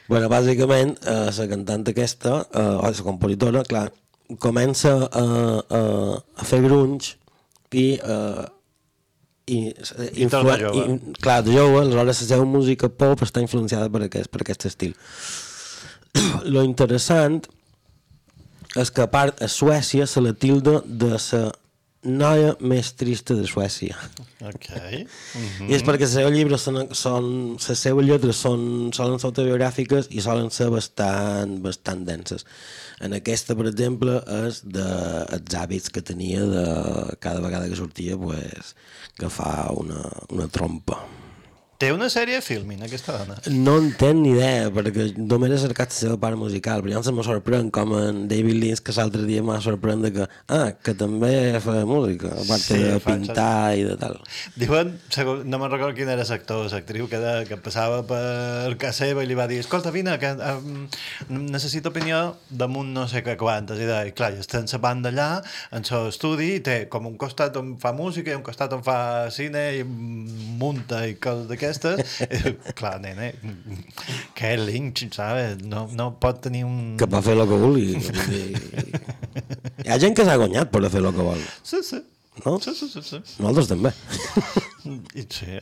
[0.10, 3.90] Bueno, bàsicament, eh, la cantant aquesta, eh, o la compositora, clar,
[4.38, 5.26] comença a,
[5.80, 5.82] a,
[6.38, 7.16] a fer grunge
[7.74, 8.46] i, eh,
[9.50, 9.60] i,
[10.14, 10.70] I de jove.
[10.78, 14.68] i, clar, de jove, aleshores la seva música pop està influenciada per aquest, per aquest
[14.70, 14.94] estil.
[16.54, 17.42] Lo interessant
[18.78, 21.48] és que a part a Suècia se la tilda de la
[22.04, 23.98] noia més trista de Suècia.
[24.48, 24.70] Ok.
[24.96, 27.30] I és perquè els seus llibres són, són
[27.60, 28.62] les seves lletres són,
[28.96, 32.46] solen ser autobiogràfiques i solen ser bastant, bastant denses.
[33.04, 34.88] En aquesta, per exemple, és de
[35.36, 36.68] els hàbits que tenia de
[37.24, 38.76] cada vegada que sortia pues,
[39.20, 41.02] que fa una, una trompa.
[41.80, 43.38] Té una sèrie de Filming, aquesta dona.
[43.56, 47.00] No en tenc ni idea, perquè només he cercat la seva part musical, però ja
[47.08, 51.30] em sorprèn com en David Lynch, que l'altre dia m'ha sorprèn que, ah, que també
[51.64, 54.20] fa música, a part Sí, de pintar i de tal.
[54.60, 54.92] Diuen,
[55.48, 59.24] no me'n recordo quin era l'actor o l'actriu que, de, que passava per casa seva
[59.24, 60.84] i li va dir escolta, vine, que um,
[61.48, 63.80] necessito opinió damunt no sé què quantes.
[63.80, 65.30] I, de, i clar, està en la banda allà,
[65.72, 68.84] en el estudi, i té com un costat on fa música i un costat on
[68.84, 69.00] fa
[69.32, 72.20] cine i munta i coses d'aquestes.
[72.26, 73.34] I, clar, nene,
[74.36, 75.62] que Lynch, ¿sabes?
[75.64, 76.98] No, no pot tenir un...
[77.00, 78.00] Que va fer el que vulgui.
[79.86, 81.44] Hi ha gent que s'ha guanyat per fer el que vol.
[81.64, 82.02] Sí, sí.
[82.46, 82.56] No?
[82.64, 83.18] Sí, sí, sí, sí.
[83.44, 83.92] Nosaltres també.
[85.28, 85.58] Sí,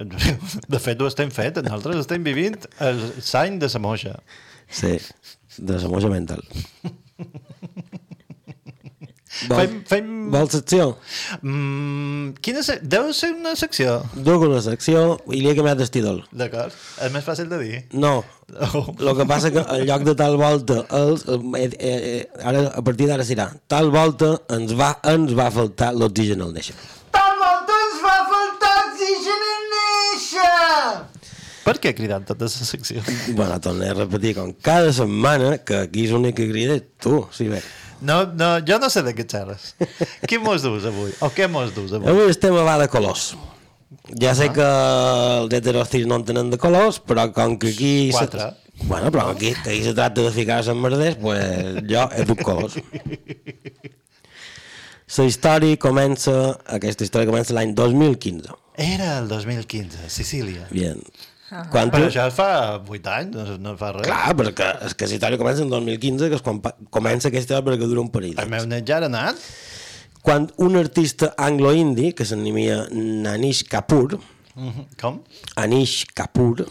[0.70, 3.02] de fet ho estem fet, nosaltres estem vivint el
[3.32, 4.14] l'any de la moixa.
[4.70, 4.94] Sí,
[5.58, 6.44] de la moja mental.
[9.46, 10.08] Vol, Fem, fem...
[10.34, 10.88] Vols secció?
[11.42, 12.80] Mm, quina se...
[12.82, 14.00] Deu ser una secció.
[14.16, 16.24] Duc una secció i li he canviat d'estidol.
[16.36, 16.76] D'acord.
[17.06, 17.84] És més fàcil de dir.
[17.94, 18.18] No.
[18.48, 18.84] Oh.
[18.96, 22.84] El que passa que en lloc de tal volta, els, eh, eh, eh, ara, a
[22.84, 26.78] partir d'ara serà tal volta ens va, ens va faltar l'oxigen al néixer.
[27.16, 31.18] Tal volta ens va faltar oxigen en néixer!
[31.68, 33.04] Per què cridant tota la secció?
[33.36, 37.52] Bueno, tornaré a repetir com cada setmana que aquí és l'únic que crida tu, si
[37.52, 37.60] bé.
[38.02, 39.72] No, no, jo no sé de què xerres.
[40.30, 41.12] Qui mos dus avui?
[41.26, 42.10] O què mos dus avui?
[42.12, 43.32] Avui el tema va de colors.
[44.22, 47.94] Ja sé que els heteròstils no en tenen de colors, però com que aquí...
[48.12, 48.52] se- Quatre.
[48.78, 52.44] Bueno, però aquí, que aquí se tracta de ficar-se en merders, pues jo he dut
[52.46, 52.76] colors.
[55.18, 56.34] La història comença,
[56.78, 58.54] aquesta història comença l'any 2015.
[58.78, 60.68] Era el 2015, Sicília.
[60.70, 61.00] Bien.
[61.50, 61.64] Ah.
[61.72, 64.04] Quan Però tu- això fa 8 anys, no, no fa res.
[64.08, 66.60] Clar, perquè és que la història comença en 2015, que és quan
[66.92, 69.36] comença aquesta història perquè dura un parell El meu net ja era anat.
[70.22, 74.20] Quan un artista anglo-indi, que s'animia Nanish Kapoor,
[74.58, 74.86] Mhm.
[75.00, 75.22] Com?
[75.56, 76.66] Anish Kapoor,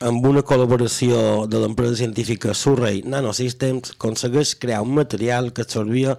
[0.00, 6.16] amb una col·laboració de l'empresa científica Surrey Nanosystems, aconsegueix crear un material que absorbia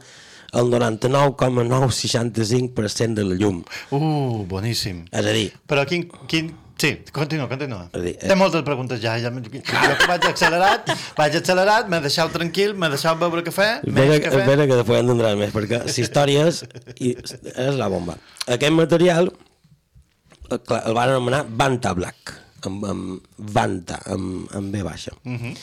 [0.54, 3.64] el 99,965% de la llum.
[3.89, 5.06] Uh, boníssim.
[5.12, 6.08] És a dir, Però quin...
[6.28, 6.54] quin...
[6.82, 7.84] Sí, continua, continua.
[7.94, 9.14] Dir, Té moltes preguntes ja.
[9.22, 10.88] ja jo que vaig accelerat,
[11.20, 14.40] vaig accelerat, m'he deixat tranquil, m'he deixat beure cafè, Espera, més cafè.
[14.40, 16.64] espera que després entendràs més, perquè la història és,
[16.98, 18.16] i és la bomba.
[18.56, 22.34] Aquest material eh, clar, el van anomenar Vanta Black,
[22.66, 25.14] amb, amb Vanta, amb, amb B baixa.
[25.22, 25.54] Uh -huh.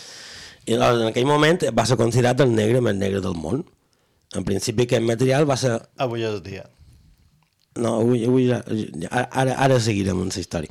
[0.68, 3.64] I llavors, en aquell moment va ser considerat el negre més negre del món.
[4.36, 5.80] En principi aquest material va ser...
[5.96, 6.64] Avui és el dia.
[7.76, 8.62] No, avui, avui ja,
[9.10, 10.70] ara, ara seguirem amb la història.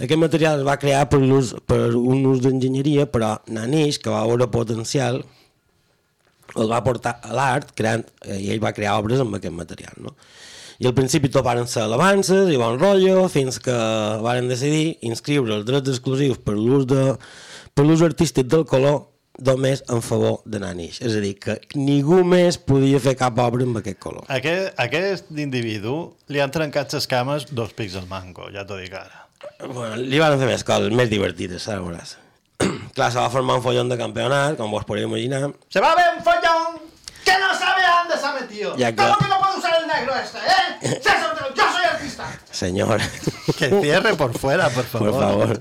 [0.00, 4.22] Aquest material es va crear per, l'ús- per un ús d'enginyeria, però Nanish, que va
[4.26, 5.20] veure potencial,
[6.56, 9.92] el va portar a l'art creant, eh, i ell va crear obres amb aquest material.
[10.02, 10.14] No?
[10.80, 13.76] I al principi tot van ser alabances i bon rotllo, fins que
[14.24, 17.04] varen decidir inscriure els drets exclusius per l'ús de
[17.76, 19.02] per l'ús artístic del color
[19.46, 20.98] només en favor de Nanish.
[21.04, 24.24] És a dir, que ningú més podia fer cap obra amb aquest color.
[24.32, 25.94] Aquest, aquest individu
[26.28, 29.19] li han trencat les cames dos pics al mango, ja t'ho dic ara.
[29.60, 32.16] Bueno, li van fer més coses, més divertides, ara veuràs.
[32.96, 35.50] Clar, se va formar un follón de campionat, com vos podeu imaginar.
[35.72, 36.78] Se va a ver un follón
[37.24, 38.76] que no sabe a dónde se ha metido.
[38.76, 39.18] Ya, ¿Cómo claro.
[39.20, 41.00] que no puede usar el negro este, eh?
[41.04, 42.26] César, yo soy artista.
[42.50, 43.00] Senyor.
[43.58, 45.10] Que cierre por fuera, por favor.
[45.10, 45.60] Por favor.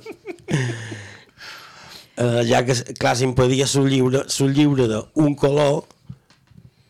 [2.20, 5.86] Uh, ja que, clar, s'impedia el lliure, el lliure d'un color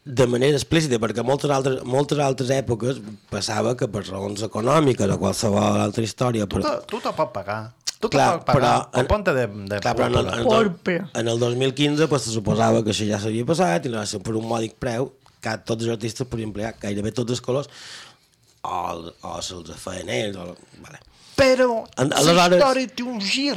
[0.06, 5.18] de manera explícita, perquè moltes altres, moltes altres èpoques passava que per raons econòmiques o
[5.22, 6.48] qualsevol altra història...
[6.50, 7.60] Tu te, tu te pots pagar.
[8.00, 8.56] Tu te Clar, pots pagar.
[8.56, 12.08] però Però, en- ponte de, de Clar, però en el, en, el, en el 2015
[12.08, 14.78] pues, se suposava que això ja s'havia passat i no va ser per un mòdic
[14.80, 15.12] preu
[15.44, 17.70] que tots els artistes podien emplear gairebé tots els colors
[18.64, 20.40] o, o se'ls feien ells.
[20.40, 21.00] O, vale.
[21.40, 21.70] Però
[22.00, 23.56] En- la aleshores- història té un gir.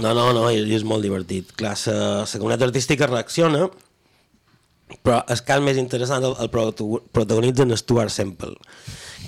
[0.00, 1.52] No, no, no, i, i és molt divertit.
[1.56, 3.68] Clar, la, la comunitat artística reacciona,
[5.04, 8.54] però el cas més interessant el, el protagonitza en Stuart Semple,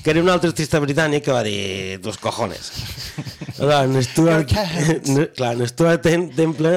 [0.04, 2.72] que era un altre artista britànic que va dir dos cojones.
[3.57, 4.50] En Stuart,
[5.38, 6.74] clar, en Stuart Tem- Temple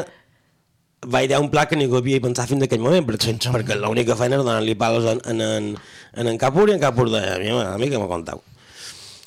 [1.12, 4.38] va idear un pla que ningú havia pensat fins aquell moment, perquè, perquè l'única feina
[4.38, 5.68] era donar-li palos en, en, en,
[6.14, 8.40] en, en Capur i en Capur de mi, a mi que m'ho contau.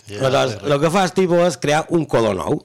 [0.09, 2.63] Ja, Aleshores, el que fa el tipus és crear un color nou,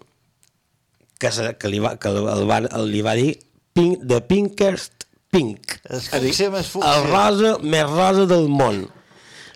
[1.20, 3.34] que, se, que, li, va, que el, el, va, el, li va dir
[3.76, 4.97] pink, The Pinkest
[5.38, 5.78] Pink.
[5.94, 6.96] És a dir, més fúcsia.
[6.98, 8.84] El rosa més rosa del món.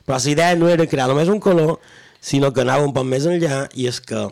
[0.06, 1.80] Però la idea no era crear només un color,
[2.22, 4.30] sinó que anava un poc més enllà i és que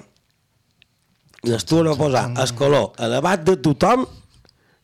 [1.50, 4.06] l'Stuart va posar el color a debat de tothom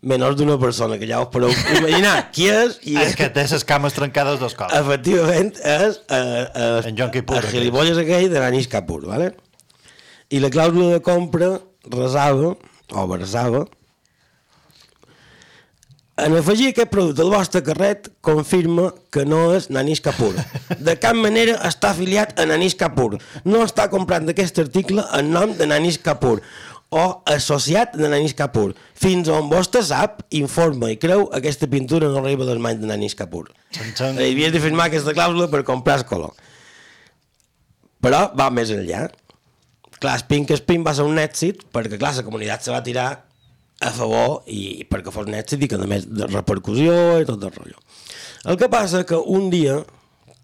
[0.05, 1.49] menys d'una persona, que ja us podeu
[1.79, 4.75] imaginar qui és i És que té les cames trencades dos cops.
[4.77, 9.31] efectivament és eh, eh, En John Kippur, el gilipolles aquell de l'Anish Kapoor, ¿vale?
[10.29, 11.55] I la clàusula de compra
[11.89, 12.53] resava,
[12.93, 13.65] o versava,
[16.17, 20.37] en afegir aquest producte al vostre carret confirma que no és Nanish Kapoor.
[20.79, 23.17] De cap manera està afiliat a Nanish Kapoor.
[23.43, 26.41] No està comprant aquest article en nom de Nanish Kapoor
[26.95, 28.71] o associat de Nanish Kapoor.
[28.95, 32.87] Fins on vostè sap, informa i creu aquesta pintura no arriba a les mans de
[32.87, 33.51] Nanish Kapoor.
[33.75, 34.21] Xan, xan.
[34.21, 36.31] I havies de firmar aquesta clàusula per comprar el color.
[38.05, 39.09] Però va més enllà.
[39.99, 43.09] Clar, Spink Spin va ser un èxit perquè, clar, la comunitat se va tirar
[43.81, 47.79] a favor i perquè fos èxit i que més de repercussió i tot el rotllo.
[48.45, 49.79] El que passa que un dia,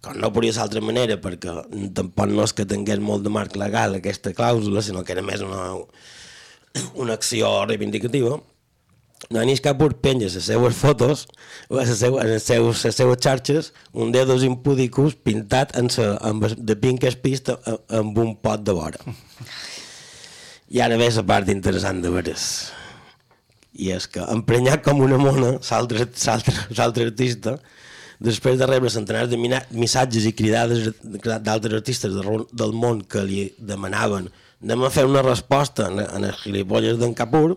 [0.01, 1.53] com no podia ser d'altra manera perquè
[1.95, 5.41] tampoc no és que tingués molt de marc legal aquesta clàusula, sinó que era més
[5.45, 5.75] una,
[6.95, 8.39] una acció reivindicativa,
[9.37, 11.27] Anish Kapoor penja les seues fotos
[11.69, 16.75] les seues, les seues, les seues xarxes un dedos impudicus pintat en sa, amb, de
[16.75, 17.59] Pinkest Pist a-
[17.99, 18.97] amb un pot de vora.
[20.73, 22.71] I ara ve la part interessant de veres.
[23.79, 27.57] I és que, emprenyat com una mona, l'altre artista,
[28.21, 34.29] després de rebre centenars de missatges i cridades d'altres artistes del món que li demanaven
[34.61, 37.55] anem a fer una resposta en, els gilipolles d'en Capur,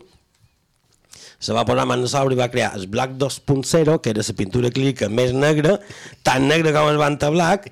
[1.38, 4.36] se va posar mans a sobre i va crear el Black 2.0, que era la
[4.36, 5.76] pintura clínica més negra,
[6.24, 7.68] tan negra com el Banta Black,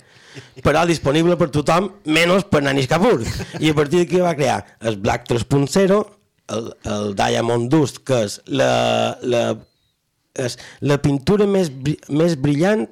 [0.64, 3.24] però disponible per tothom, menys per Nanis Kapoor.
[3.60, 6.02] I a partir d'aquí va crear el Black 3.0,
[6.48, 8.72] el, el Diamond Dust, que és la,
[9.22, 9.46] la,
[10.34, 11.70] és la pintura més,
[12.08, 12.86] més brillant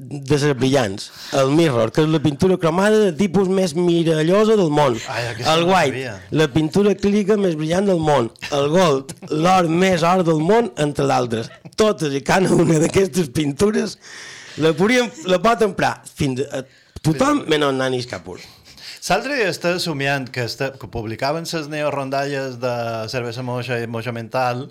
[0.00, 1.10] de les brillants.
[1.36, 4.96] El Mirror, que és la pintura cromada de tipus més mirallosa del món.
[5.12, 6.14] Ai, el White, sabia.
[6.30, 8.30] la pintura clínica més brillant del món.
[8.56, 11.50] El Gold, l'or més or del món, entre d'altres.
[11.76, 13.98] Totes i cada una d'aquestes pintures
[14.60, 16.64] la, podríem, la pot emprar fins a
[17.04, 18.40] tothom menys Nanis Kapoor.
[19.10, 22.74] L'altre dia està somiant que, està, que publicaven les neorondalles de
[23.10, 24.68] cervesa moja i moja mental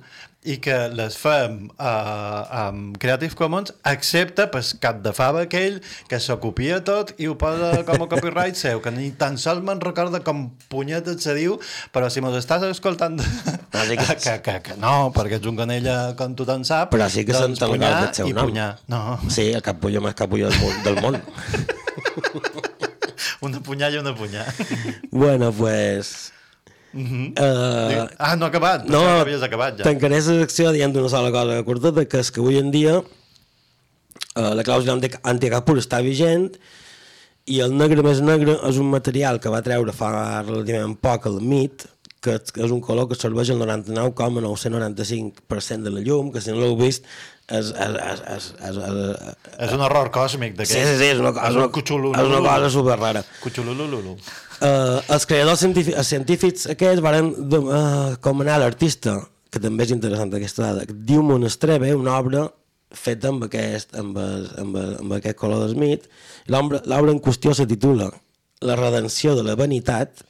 [0.48, 6.22] i que les fem uh, amb Creative Commons, excepte pel cap de fava aquell que
[6.24, 9.84] s'ho copia tot i ho posa com a copyright seu, que ni tan sols me'n
[9.84, 11.60] recorda com punyetes se diu,
[11.92, 13.20] però si mos estàs escoltant...
[13.20, 17.12] Ah, sí que- que, que, que no, perquè ets un canella com tothom sap, Però
[17.12, 18.72] sí que doncs punyar i punyar.
[18.88, 19.20] No.
[19.28, 20.84] Sí, el capullo més capullo del món.
[20.88, 21.20] Del món.
[23.42, 24.44] Una punyà i una punyà.
[25.12, 26.32] Bueno, pues...
[26.92, 27.34] Mhm.
[27.38, 28.86] Uh, Ah, no ha acabat.
[28.90, 29.84] no, que havies acabat ja.
[29.86, 33.04] tancaré la secció dient una sola cosa curteta, que és que avui en dia uh,
[34.58, 36.50] la clàusula anti- anticapur està vigent
[37.46, 41.38] i el negre més negre és un material que va treure fa relativament poc el
[41.46, 41.86] MIT,
[42.26, 46.74] que és un color que serveix el 99,995% de la llum, que si no l'heu
[46.78, 47.06] vist
[47.50, 50.76] és, és, és, és, és, és, És un error còsmic d'aquest.
[50.76, 53.24] Sí, sí, sí, és una, És una, és una cosa super rara.
[53.42, 54.16] Cuchulululu.
[54.60, 59.18] Uh, els creadors científics, els científics aquests van uh, comanar l'artista,
[59.50, 62.46] que també és interessant aquesta dada, diu Monestrebe, una obra
[62.96, 66.10] feta amb aquest, amb, amb, amb aquest color de Smith.
[66.50, 68.10] L'obra l'obra en qüestió se titula
[68.66, 70.26] La redenció de la vanitat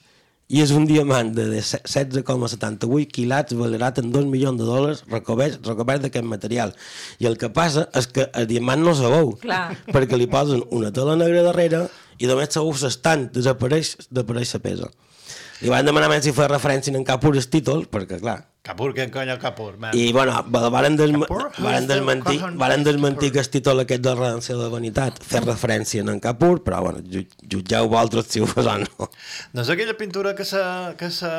[0.49, 6.01] i és un diamant de 16,78 quilats valorat en 2 milions de dòlars recobert, recobert
[6.01, 6.73] d'aquest material.
[7.21, 9.77] I el que passa és que el diamant no se veu, Clar.
[9.93, 11.85] perquè li posen una tela negra darrere
[12.17, 14.91] i només segur s'estan, desapareix, desapareix la pesa.
[15.61, 19.05] Li van demanar més si feia referència en cap purs títols, perquè clar, Capur, què
[19.09, 19.77] conya Capur?
[19.79, 19.95] Man.
[19.95, 21.45] i bueno, va- varen, desma Capur?
[21.63, 26.03] varen desmentir, varen desmentir que el títol aquest de redenció de la vanitat fer referència
[26.03, 29.09] en Capur, però bueno, ju jutgeu vosaltres si ho fas o no.
[29.53, 30.61] No és aquella pintura que se,
[30.99, 31.31] que se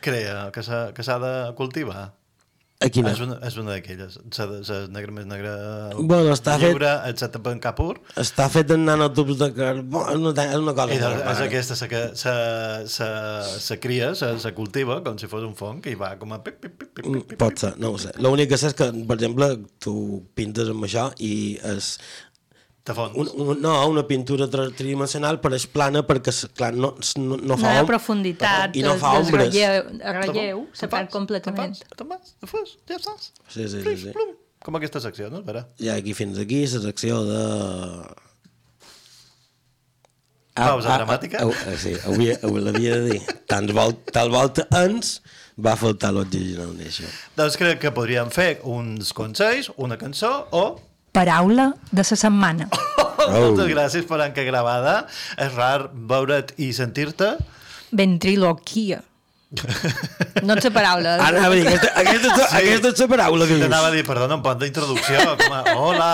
[0.00, 2.10] crea, que s'ha que s'ha de cultivar?
[2.82, 3.12] A quina?
[3.14, 4.16] És una, és una d'aquelles.
[4.34, 4.46] Se,
[4.92, 5.52] negre més negre
[5.98, 7.38] Bueno, està fet- lliure, etc.
[7.52, 7.94] en capur.
[8.18, 11.88] Està fet en nanotubs de carbó, una, és una cosa I és aquesta, se,
[12.24, 12.34] se,
[12.96, 13.08] se,
[13.68, 16.42] se cria, se, se cultiva com si fos un fong i va com a...
[16.42, 18.12] Pip, pip, pip, pip, Mm, Pot ser, no ho sé.
[18.22, 19.48] L'únic que sé és que, per exemple,
[19.82, 19.94] tu
[20.38, 21.32] pintes amb això i
[21.74, 21.96] és...
[22.82, 23.14] De fons.
[23.14, 27.58] Un, un, no, una pintura tri- tridimensional pareix plana perquè, clar, no, no, no No
[27.60, 27.70] fa...
[27.70, 29.52] hi ha om- profunditat, I no fa ombres.
[29.54, 31.78] relleu, relleu se perd completament.
[31.94, 33.28] Te'n vas, te fas, ja estàs.
[33.46, 33.96] Sí, sí, sí.
[34.08, 34.16] sí.
[34.62, 35.40] Com aquesta secció, no?
[35.44, 35.64] Espera.
[35.82, 37.40] I aquí fins aquí la secció de...
[40.54, 41.38] Pausa dramàtica?
[41.40, 43.20] Ah, ah, sí, avui, avui l'havia de dir.
[43.48, 45.14] Tant vol, tal volta ens
[45.56, 47.06] va faltar l'original d'això.
[47.38, 50.64] Doncs crec que podríem fer uns consells, una cançó o...
[51.12, 52.68] Paraula de la setmana.
[52.72, 53.08] Oh.
[53.36, 55.02] Moltes gràcies per anca gravada.
[55.36, 57.34] És rar veure't i sentir-te.
[57.92, 59.02] Ventriloquia.
[60.42, 61.10] No et sé paraula.
[61.26, 62.56] Ara, a dir, aquesta, aquesta, sí.
[62.62, 63.66] aquesta és la paraula que dius.
[63.66, 65.20] T'anava a dir, perdona, un pont d'introducció.
[65.42, 66.06] Com a, hola,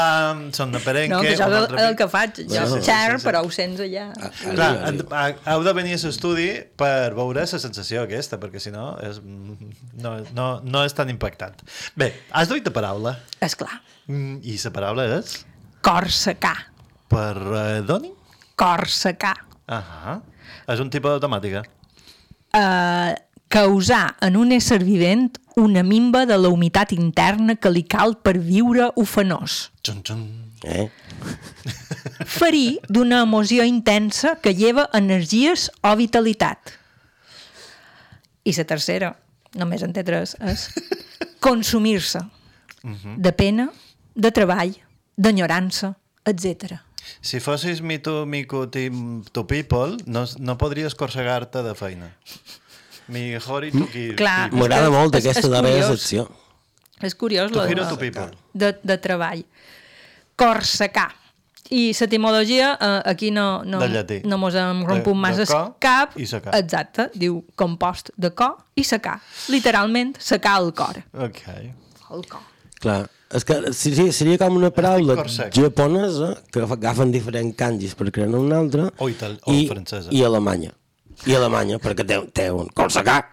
[0.57, 1.13] són de Perenque.
[1.15, 2.41] No, que això és el, el que faig.
[2.51, 3.29] Jo Sí, sí, xer, sí, sí.
[3.29, 4.09] però ho sents allà.
[4.43, 6.49] Clar, han- ha- heu de venir a l'estudi
[6.83, 9.23] per veure la sensació aquesta, perquè si no és,
[10.03, 11.63] no, no, no és tan impactant.
[11.95, 13.15] Bé, has duit de paraula.
[13.39, 13.79] És clar.
[14.09, 15.35] Mm, I la paraula és?
[15.85, 16.57] Corsecar.
[17.13, 18.11] Per eh, Doni?
[18.57, 19.37] Corsecar.
[19.69, 20.19] Ahà.
[20.69, 21.63] És un tipus de temàtica.
[22.57, 23.13] Uh,
[23.53, 25.29] causar en un ésser vivent
[25.61, 29.69] una mimba de la humitat interna que li cal per viure ofenós.
[29.85, 30.23] Xun, xun.
[30.65, 30.89] Eh?
[32.39, 36.73] Ferir d'una emoció intensa que lleva energies o vitalitat.
[38.49, 39.13] I la tercera,
[39.61, 40.71] només en té tres, és
[41.45, 42.25] consumir-se
[43.19, 43.69] de pena,
[44.19, 44.75] de treball,
[45.15, 45.95] d'enyorança,
[46.27, 46.81] etc.
[47.23, 52.11] Si fossis me to, me co, team, to people, no, no podries corsegar-te de feina.
[53.09, 54.11] Mi hori to qui...
[54.19, 55.95] M'agrada molt aquesta és darrera curiós.
[55.95, 56.27] secció.
[57.01, 58.29] És curiós, lo hero de, to people.
[58.53, 59.45] de, de treball.
[60.39, 61.13] Corsecar.
[61.71, 66.17] I l'etimologia, eh, aquí no, no, no mos hem romput de massa co cap.
[66.17, 66.57] i secar.
[66.59, 69.19] Exacte, diu compost de co i secar.
[69.53, 71.03] Literalment, secar el cor.
[71.13, 71.45] Ok.
[72.09, 72.45] El cor.
[72.81, 73.03] Clar,
[73.35, 75.17] és que seria, seria com una paraula
[75.55, 80.09] japonesa que agafen diferents kanjis per crear una altra O ital- o i, francesa.
[80.11, 80.73] i alemanya.
[81.27, 83.25] I alemanya, perquè té, té un corsecar.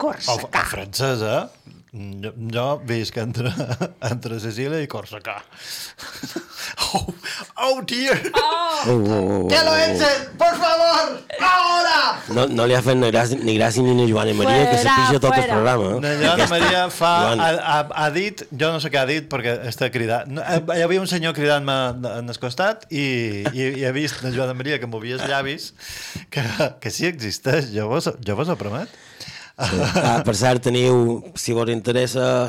[0.00, 1.50] O, o francesa.
[1.90, 3.50] Jo, jo visc entre,
[4.06, 5.40] entre Cecília i Corsica.
[6.94, 7.14] Oh,
[7.66, 8.20] oh dear!
[8.34, 8.94] Oh, oh,
[9.44, 9.76] oh, ¡Que lo oh, oh.
[9.76, 10.28] echen!
[10.38, 11.20] ¡Por favor!
[11.40, 12.22] ¡Ahora!
[12.28, 14.84] No, no li ha fet ni gràcia ni, gràcia ni a Joana Maria, que se
[14.84, 15.56] Fuera, pixa tot el fuera.
[15.56, 15.88] programa.
[15.90, 16.14] Eh?
[16.22, 19.26] Joana Aquesta- Maria fa, Joan, ha, ha, ha dit, jo no sé què ha dit
[19.32, 20.30] perquè està cridant.
[20.30, 21.78] No, eh, Hi havia un senyor cridant-me
[22.20, 23.04] en el costat i,
[23.50, 25.72] i, i he vist la Joana Maria que movia els llavis
[26.30, 26.46] que,
[26.80, 28.94] que sí existeix, jo vos, jo vos ho promet.
[29.60, 29.76] Sí.
[30.00, 32.48] Ah, per cert, teniu, si vos interessa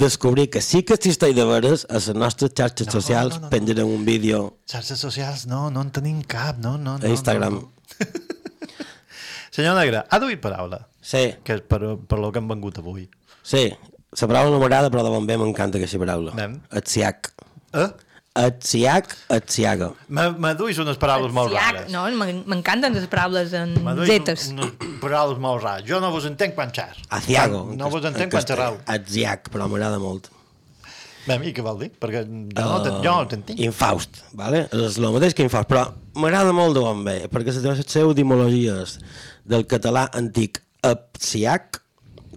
[0.00, 3.46] descobrir que sí que existeix de veres, a les nostres xarxes No, socials no, no,
[3.46, 3.50] no.
[3.50, 6.94] penjarem un vídeo Xarxes socials, no, no en tenim cap, no, no.
[6.94, 7.54] a no Instagram.
[7.54, 7.60] No,
[8.00, 8.06] no.
[9.50, 13.08] Senyor Negre, ha duit paraula, Sí, que és per, per lo que hem vengut avui.
[13.42, 13.70] sí.
[14.18, 16.32] La paraula no m'agrada, però de bon bé m'encanta aquesta paraula.
[16.34, 16.56] Anem.
[16.74, 17.28] Etziac.
[17.78, 17.84] Eh?
[20.08, 21.88] Me, me duis unes paraules molt Siac, rares.
[21.90, 23.74] no, m'en- m'encanten les paraules en
[24.06, 24.48] zetes.
[24.52, 25.86] un- unes paraules molt rares.
[25.88, 26.94] Jo no vos entenc quan xer.
[27.08, 27.64] Aciago.
[27.76, 28.78] No vos en entenc quan xerrau.
[28.86, 30.28] Etziac, però m'agrada molt.
[31.26, 31.90] Bé, i què vol dir?
[32.00, 33.58] Perquè jo no, te, jo no t'entenc.
[33.60, 34.68] Infaust, vale?
[34.72, 38.98] és el mateix que Infaust, però m'agrada molt d'on ve, perquè les seves etimologies
[39.44, 41.82] del català antic epsiac,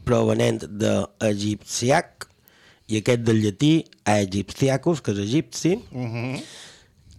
[0.04, 2.28] provenent d'egipciac,
[2.94, 3.74] i aquest del llatí
[4.06, 6.44] egipciacus, que és egipci, Mm -hmm.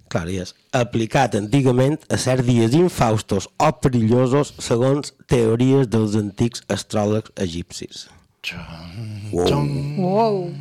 [0.08, 6.62] clar, i és aplicat antigament a ser dies infaustos o perillosos segons teories dels antics
[6.68, 8.06] astròlegs egipcis.
[9.32, 9.66] Wow.
[9.98, 10.54] Wow.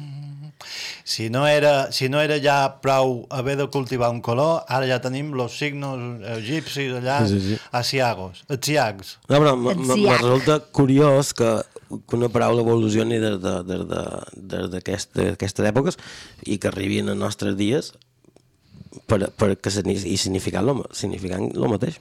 [1.03, 5.01] Si no, era, si no era ja prou haver de cultivar un color, ara ja
[5.03, 5.99] tenim los signos
[6.38, 7.59] egipcis allà, Sí, sí, sí.
[7.72, 9.18] asiagos, atsiacs.
[9.28, 11.61] No, però me resulta curiós que,
[12.08, 15.98] que una paraula evolucioni des de- des de- d'aquestes èpoques
[16.46, 17.94] i que arribi en els nostres dies
[19.08, 19.70] per, per que
[20.06, 22.00] i significant lo, significant lo mateix.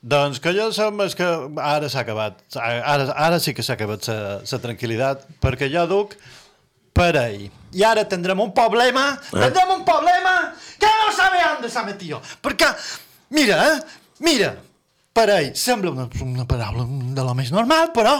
[0.00, 1.26] Doncs que jo som és que
[1.60, 2.38] ara s'ha acabat.
[2.56, 6.14] Ara, ara sí que s'ha acabat la tranquil·litat, perquè jo duc
[6.96, 7.50] parell.
[7.76, 9.36] I ara tindrem un problema, Eh?
[9.44, 12.20] tindrem un problema que no sabe on s'ha metido.
[12.42, 12.72] Perquè,
[13.36, 13.80] mira, eh,
[14.24, 14.54] mira,
[15.12, 18.16] parell, sembla una, una paraula de lo més normal, però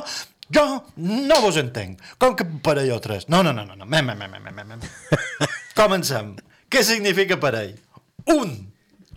[0.54, 0.64] jo
[0.96, 2.00] no vos entenc.
[2.18, 3.28] Com que parell o tres?
[3.28, 3.86] No, no, no, no, no.
[3.86, 4.80] Mem, mem, mem, mem, mem.
[5.78, 6.34] Comencem.
[6.70, 7.76] Què significa parell?
[8.34, 8.54] Un.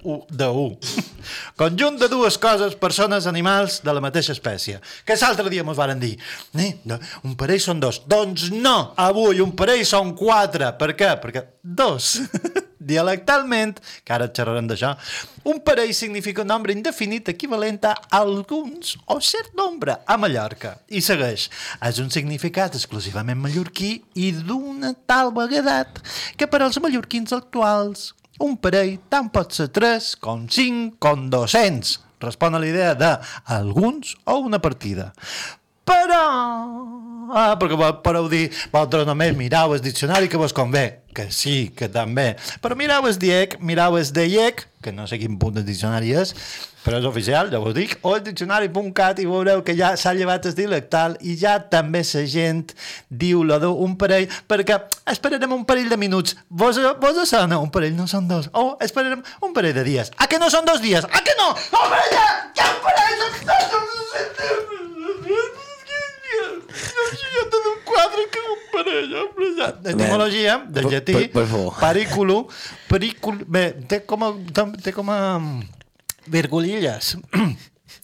[0.03, 0.65] De u.
[1.59, 4.79] Conjunt de dues coses, persones, animals de la mateixa espècie.
[5.07, 6.17] Que l'altre dia mos varen dir,
[6.59, 6.73] eh,
[7.23, 8.01] un parell són dos.
[8.09, 10.73] Doncs no, avui un parell són quatre.
[10.79, 11.13] Per què?
[11.23, 12.17] Perquè dos.
[12.83, 14.89] Dialectalment, que ara xerrarem d'això,
[15.47, 20.75] un parell significa un nombre indefinit equivalent a alguns o cert nombre a Mallorca.
[20.91, 21.47] I segueix.
[21.79, 26.03] És un significat exclusivament mallorquí i d'una tal vaguedat
[26.35, 28.11] que per als mallorquins actuals
[28.43, 31.95] un parell tant pot ser 3 com 5 com 200.
[32.23, 33.11] Respon a la idea de
[33.57, 35.11] alguns o una partida.
[35.87, 36.23] Però...
[37.31, 41.03] Ah, perquè podeu dir, vosaltres només mirau el diccionari que vos convé.
[41.13, 42.33] Que sí, que també.
[42.61, 46.33] Però mirau el DIEC, mirau el DIEC, que no sé quin punt del diccionari és,
[46.83, 50.49] però és oficial, ja vos dic, o el diccionari.cat i veureu que ja s'ha llevat
[50.49, 52.73] el dialectal i ja també la gent
[53.07, 54.81] diu lo d'un parell, perquè
[55.13, 56.35] esperarem un parell de minuts.
[56.49, 58.49] Vos, vos sona un parell, no són dos.
[58.51, 60.11] O esperarem un parell de dies.
[60.17, 61.05] A que no són dos dies?
[61.05, 61.53] A que no?
[61.53, 62.27] Home, ja!
[62.57, 63.13] Ja un parell!
[66.73, 69.67] Jo tinc un quadre que un parell, home, ja.
[69.91, 71.73] Etimologia, del Per- llatí, per- per favor.
[71.79, 72.37] periculo,
[72.89, 73.43] pericul...
[73.47, 74.31] Bé, té com a...
[74.81, 75.19] Té com a
[76.27, 77.15] virgulilles.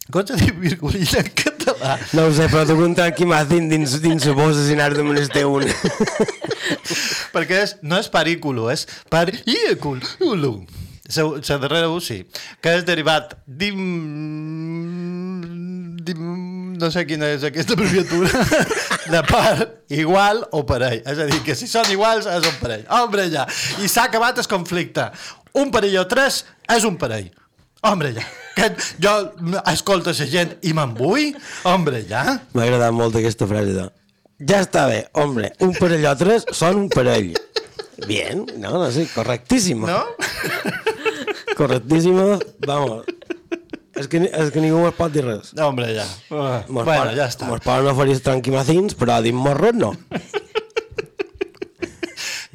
[0.09, 1.91] Com se diu virgulilla en català?
[2.17, 4.95] No ho sé, però tu comptant qui m'ha dins, dins, dins la bossa si n'has
[4.97, 5.67] de menester un.
[7.35, 10.65] Perquè és, no és parículo, és parículo.
[11.09, 12.23] La darrera U sí,
[12.61, 13.77] que és derivat d'im...
[16.81, 18.45] no sé quina és aquesta abreviatura,
[19.13, 21.01] de par, igual o parell.
[21.03, 22.87] És a dir, que si són iguals és un parell.
[22.99, 23.45] Hombre, ja.
[23.83, 25.09] I s'ha acabat el conflicte.
[25.59, 27.29] Un parell o tres és un parell.
[27.87, 28.25] Hombre, ja.
[28.57, 29.13] Que jo
[29.71, 31.31] escolto la gent i me'n vull.
[31.69, 32.25] Hombre, ja.
[32.53, 33.87] M'ha agradat molt aquesta frase de
[34.39, 37.33] ja està bé, hombre, un parell o tres són un parell.
[38.07, 39.89] Bien, no, no sé, correctíssima.
[39.91, 40.05] No?
[41.59, 43.03] Correctíssima, vamos.
[43.99, 45.51] És que, és que ningú es pot dir res.
[45.57, 46.05] No, hombre, ja.
[46.31, 47.49] Uh, Mos bueno, pot- ja està.
[47.49, 49.93] Mos poden oferir els tranquimacins, però dir morros no.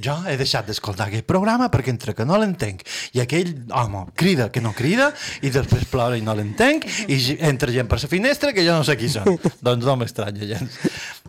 [0.05, 2.83] Jo he deixat d'escoltar aquell programa perquè entre que no l'entenc
[3.17, 5.07] i aquell home crida que no crida
[5.41, 7.17] i després plora i no l'entenc i
[7.47, 9.39] entra gent per la finestra que jo no sé qui són.
[9.65, 10.77] doncs no m'estranya gens.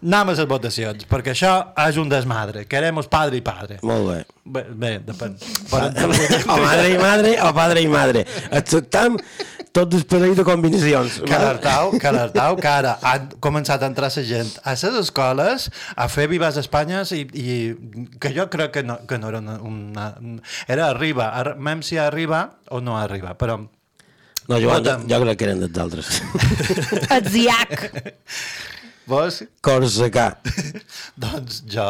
[0.01, 1.53] Anem a les votacions, perquè això
[1.86, 2.66] és un desmadre.
[2.68, 3.80] Queremos padre i padre.
[3.86, 4.20] Molt bé.
[4.46, 5.34] Bé, bé depèn.
[5.74, 8.22] o madre i madre o padre i madre.
[8.54, 9.18] Acceptam
[9.74, 11.18] tot el parell de combinacions.
[11.26, 11.96] Que alertau,
[12.62, 17.16] que ara han començat a entrar la gent a les escoles a fer vives Espanyes
[17.18, 17.58] i, i
[18.22, 20.08] que jo crec que no, que no era una, una...
[20.68, 23.58] Era arriba, ar, mem si arriba o no arriba, però...
[24.46, 26.22] No, Joan, jo, jo crec que eren dels altres.
[27.18, 27.88] Atziac.
[29.10, 29.41] Vos?
[29.66, 30.36] Corsacà.
[31.24, 31.89] doncs jo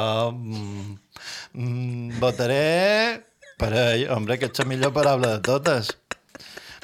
[1.53, 3.23] mm, votaré
[3.59, 4.07] per ell.
[4.15, 5.91] Hombre, que ets la millor paraula de totes.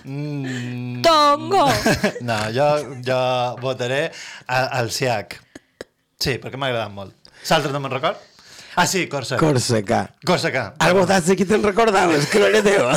[0.03, 1.67] Mm, Tongo.
[2.29, 2.67] no, jo,
[3.05, 3.21] jo
[3.61, 4.03] votaré
[4.47, 5.39] al SIAC.
[6.21, 7.15] Sí, perquè m'ha agradat molt.
[7.49, 8.27] L'altre no me'n record?
[8.75, 9.35] Ah, sí, Corsa.
[9.35, 10.05] Corsacà.
[10.25, 10.63] Corsacà.
[10.79, 12.93] Has votat aquí te'n recordaves, que no era teva.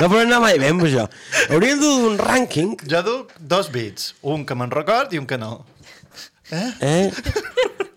[0.00, 1.06] no, però no mai ben, això.
[1.48, 2.74] Hauríem de un rànquing.
[2.90, 5.54] Jo duc dos bits, un que me'n record i un que no.
[6.52, 6.68] Eh?
[6.80, 7.88] Eh?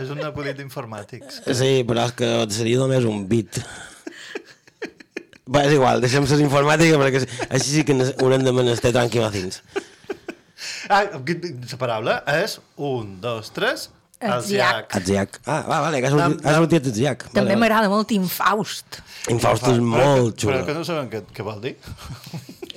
[0.00, 1.40] És un acudit informàtics.
[1.56, 3.60] Sí, però és que seria només un bit.
[5.50, 9.62] Va, és igual, deixem les informàtiques perquè així sí que haurem de menester tranquil·lacins.
[10.92, 13.88] Ah, la paraula és un, dos, tres,
[14.20, 14.90] Atziac.
[14.98, 15.38] Atziac.
[15.48, 17.22] Ah, va, vale, que ha sortit, ha sortit Atziac.
[17.32, 18.98] També Vale, m'agrada molt Infaust.
[19.00, 19.32] vale.
[19.34, 20.66] Infaust és Però- molt Però xulo.
[20.66, 21.72] que no sabem què, què vol dir.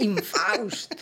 [0.08, 0.96] Infaust.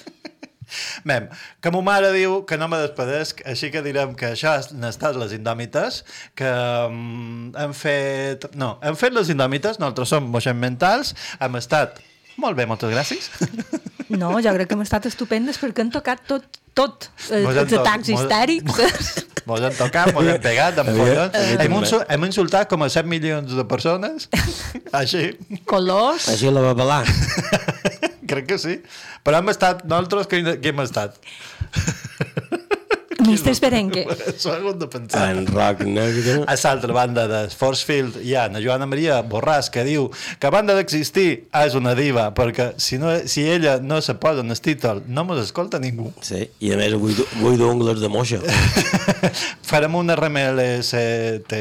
[1.09, 1.27] Mem,
[1.61, 5.17] que mo mare diu que no me despedesc, així que direm que això han estat
[5.19, 6.03] les indòmites,
[6.35, 6.51] que
[6.87, 8.49] um, hem fet...
[8.55, 11.99] No, hem fet les indòmites, nosaltres som moixen mentals, hem estat...
[12.41, 13.29] Molt bé, moltes gràcies.
[14.11, 16.43] No, jo crec que hem estat estupendes perquè han tocat tot,
[16.75, 17.05] tot.
[17.29, 18.81] Eh, han els to- atacs mos- histèrics.
[19.47, 21.23] Mos hem tocat, mos hem pegat, amb havia
[21.63, 24.27] Hem, insu- hem insultat com a 7 milions de persones.
[24.91, 25.31] Així.
[25.65, 26.27] Colors.
[26.35, 26.99] Així la va pelar.
[28.31, 28.79] Crec que sí.
[29.25, 31.19] Però hem estat, nosaltres que, que hem estat.
[33.27, 34.05] Mistres Berenque.
[34.37, 35.29] S'ho hagut de pensar.
[35.31, 36.43] En rock negre.
[36.49, 40.09] A l'altra banda de Forcefield hi ha la Joana Maria Borràs que diu
[40.39, 44.41] que a banda d'existir és una diva perquè si, no, si ella no se posa
[44.45, 46.13] en el títol no mos escolta ningú.
[46.25, 48.39] Sí, i a més vull, vull d'ungles de moixa.
[49.69, 51.57] Farem un RMLSTP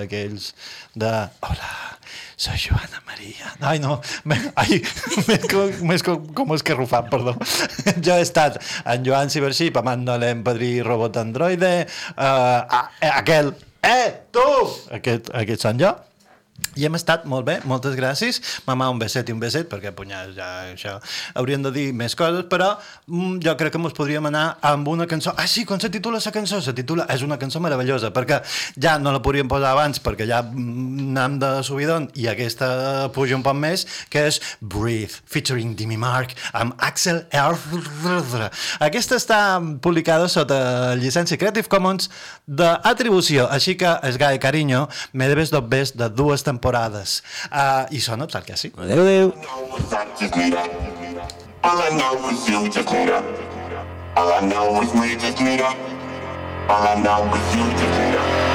[0.00, 0.54] d'aquells
[0.94, 1.12] de...
[1.44, 1.93] Hola,
[2.36, 3.52] soy Joana Maria.
[3.60, 4.00] Ai, no,
[4.56, 4.80] ai,
[5.28, 7.36] més, com, més com, com és que rufat, perdó.
[7.98, 11.74] Jo he estat en Joan Cibership, amant l'empadrí robot androide,
[12.16, 12.82] uh,
[13.14, 14.48] aquel, eh, tu!
[14.98, 15.94] Aquest, aquest són jo.
[16.74, 18.40] I hem estat molt bé, moltes gràcies.
[18.66, 20.96] Mamà, un beset i un beset, perquè punyals, ja això
[21.38, 22.72] hauríem de dir més coses, però
[23.06, 25.34] mm, jo crec que ens podríem anar amb una cançó.
[25.38, 26.60] Ah, sí, com se titula la cançó?
[26.62, 27.06] Se titula...
[27.14, 28.40] És una cançó meravellosa, perquè
[28.80, 33.38] ja no la podríem posar abans, perquè ja mm, anem de subidon, i aquesta puja
[33.38, 38.50] un poc més, que és Breathe, featuring Dimi Mark, amb Axel R.
[38.82, 39.40] Aquesta està
[39.82, 42.10] publicada sota llicència Creative Commons
[42.46, 47.22] d'atribució, així que es gai carinyo, me debes dos bes de dues temporades.
[47.50, 48.72] Uh, I sona, tal que sí.
[48.78, 49.34] Adéu, adéu.
[51.64, 52.88] All I know is you just.
[54.16, 55.40] All I know is we just.
[56.68, 58.54] All I know is you just need her.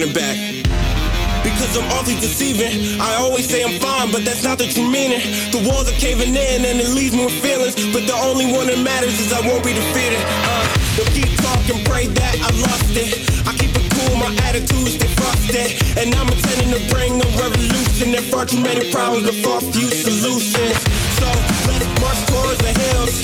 [0.00, 0.36] running back.
[1.44, 3.00] Because I'm awfully deceiving.
[3.00, 5.20] I always say I'm fine, but that's not the true meaning.
[5.52, 7.74] The walls are caving in and it leaves me with feelings.
[7.92, 10.20] But the only one that matters is I won't be defeated.
[10.20, 10.64] Uh,
[10.96, 13.24] don't keep talking, pray that I lost it.
[13.48, 15.68] I keep it cool, my attitude stay frosted.
[15.96, 18.12] And I'm intending to bring a revolution.
[18.12, 20.76] There far too many problems, but far few solutions.
[21.20, 21.28] So
[21.68, 23.16] let's march towards the hills.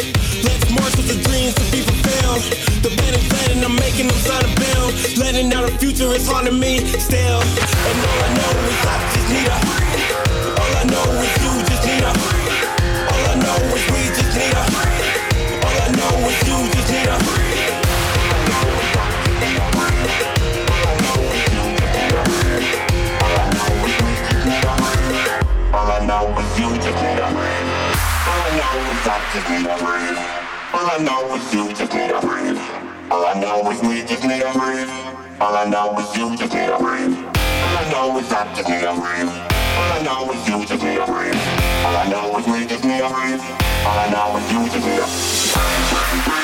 [0.44, 2.05] Let's march with the dreams to be fulfilled.
[3.66, 4.94] I'm making them sign a bill.
[5.18, 7.42] Letting out the future is hard to me still.
[7.42, 9.58] And all I know is I just need her.
[10.54, 12.14] All I know is you just need her.
[13.10, 14.70] All I know is we just need her.
[15.66, 17.18] All I know is you just need her.
[25.74, 27.34] All I know is you just need her.
[28.30, 29.82] All I know is I just need her.
[30.70, 32.75] All I know is you just need her.
[33.08, 34.50] All I know is we just need her.
[35.40, 36.74] All I know is you just need her.
[36.74, 38.88] All I know is I just need her.
[38.88, 41.06] All I know is you just need her.
[41.86, 43.06] All I know is we just need her.
[43.06, 46.35] All I know is you just need her.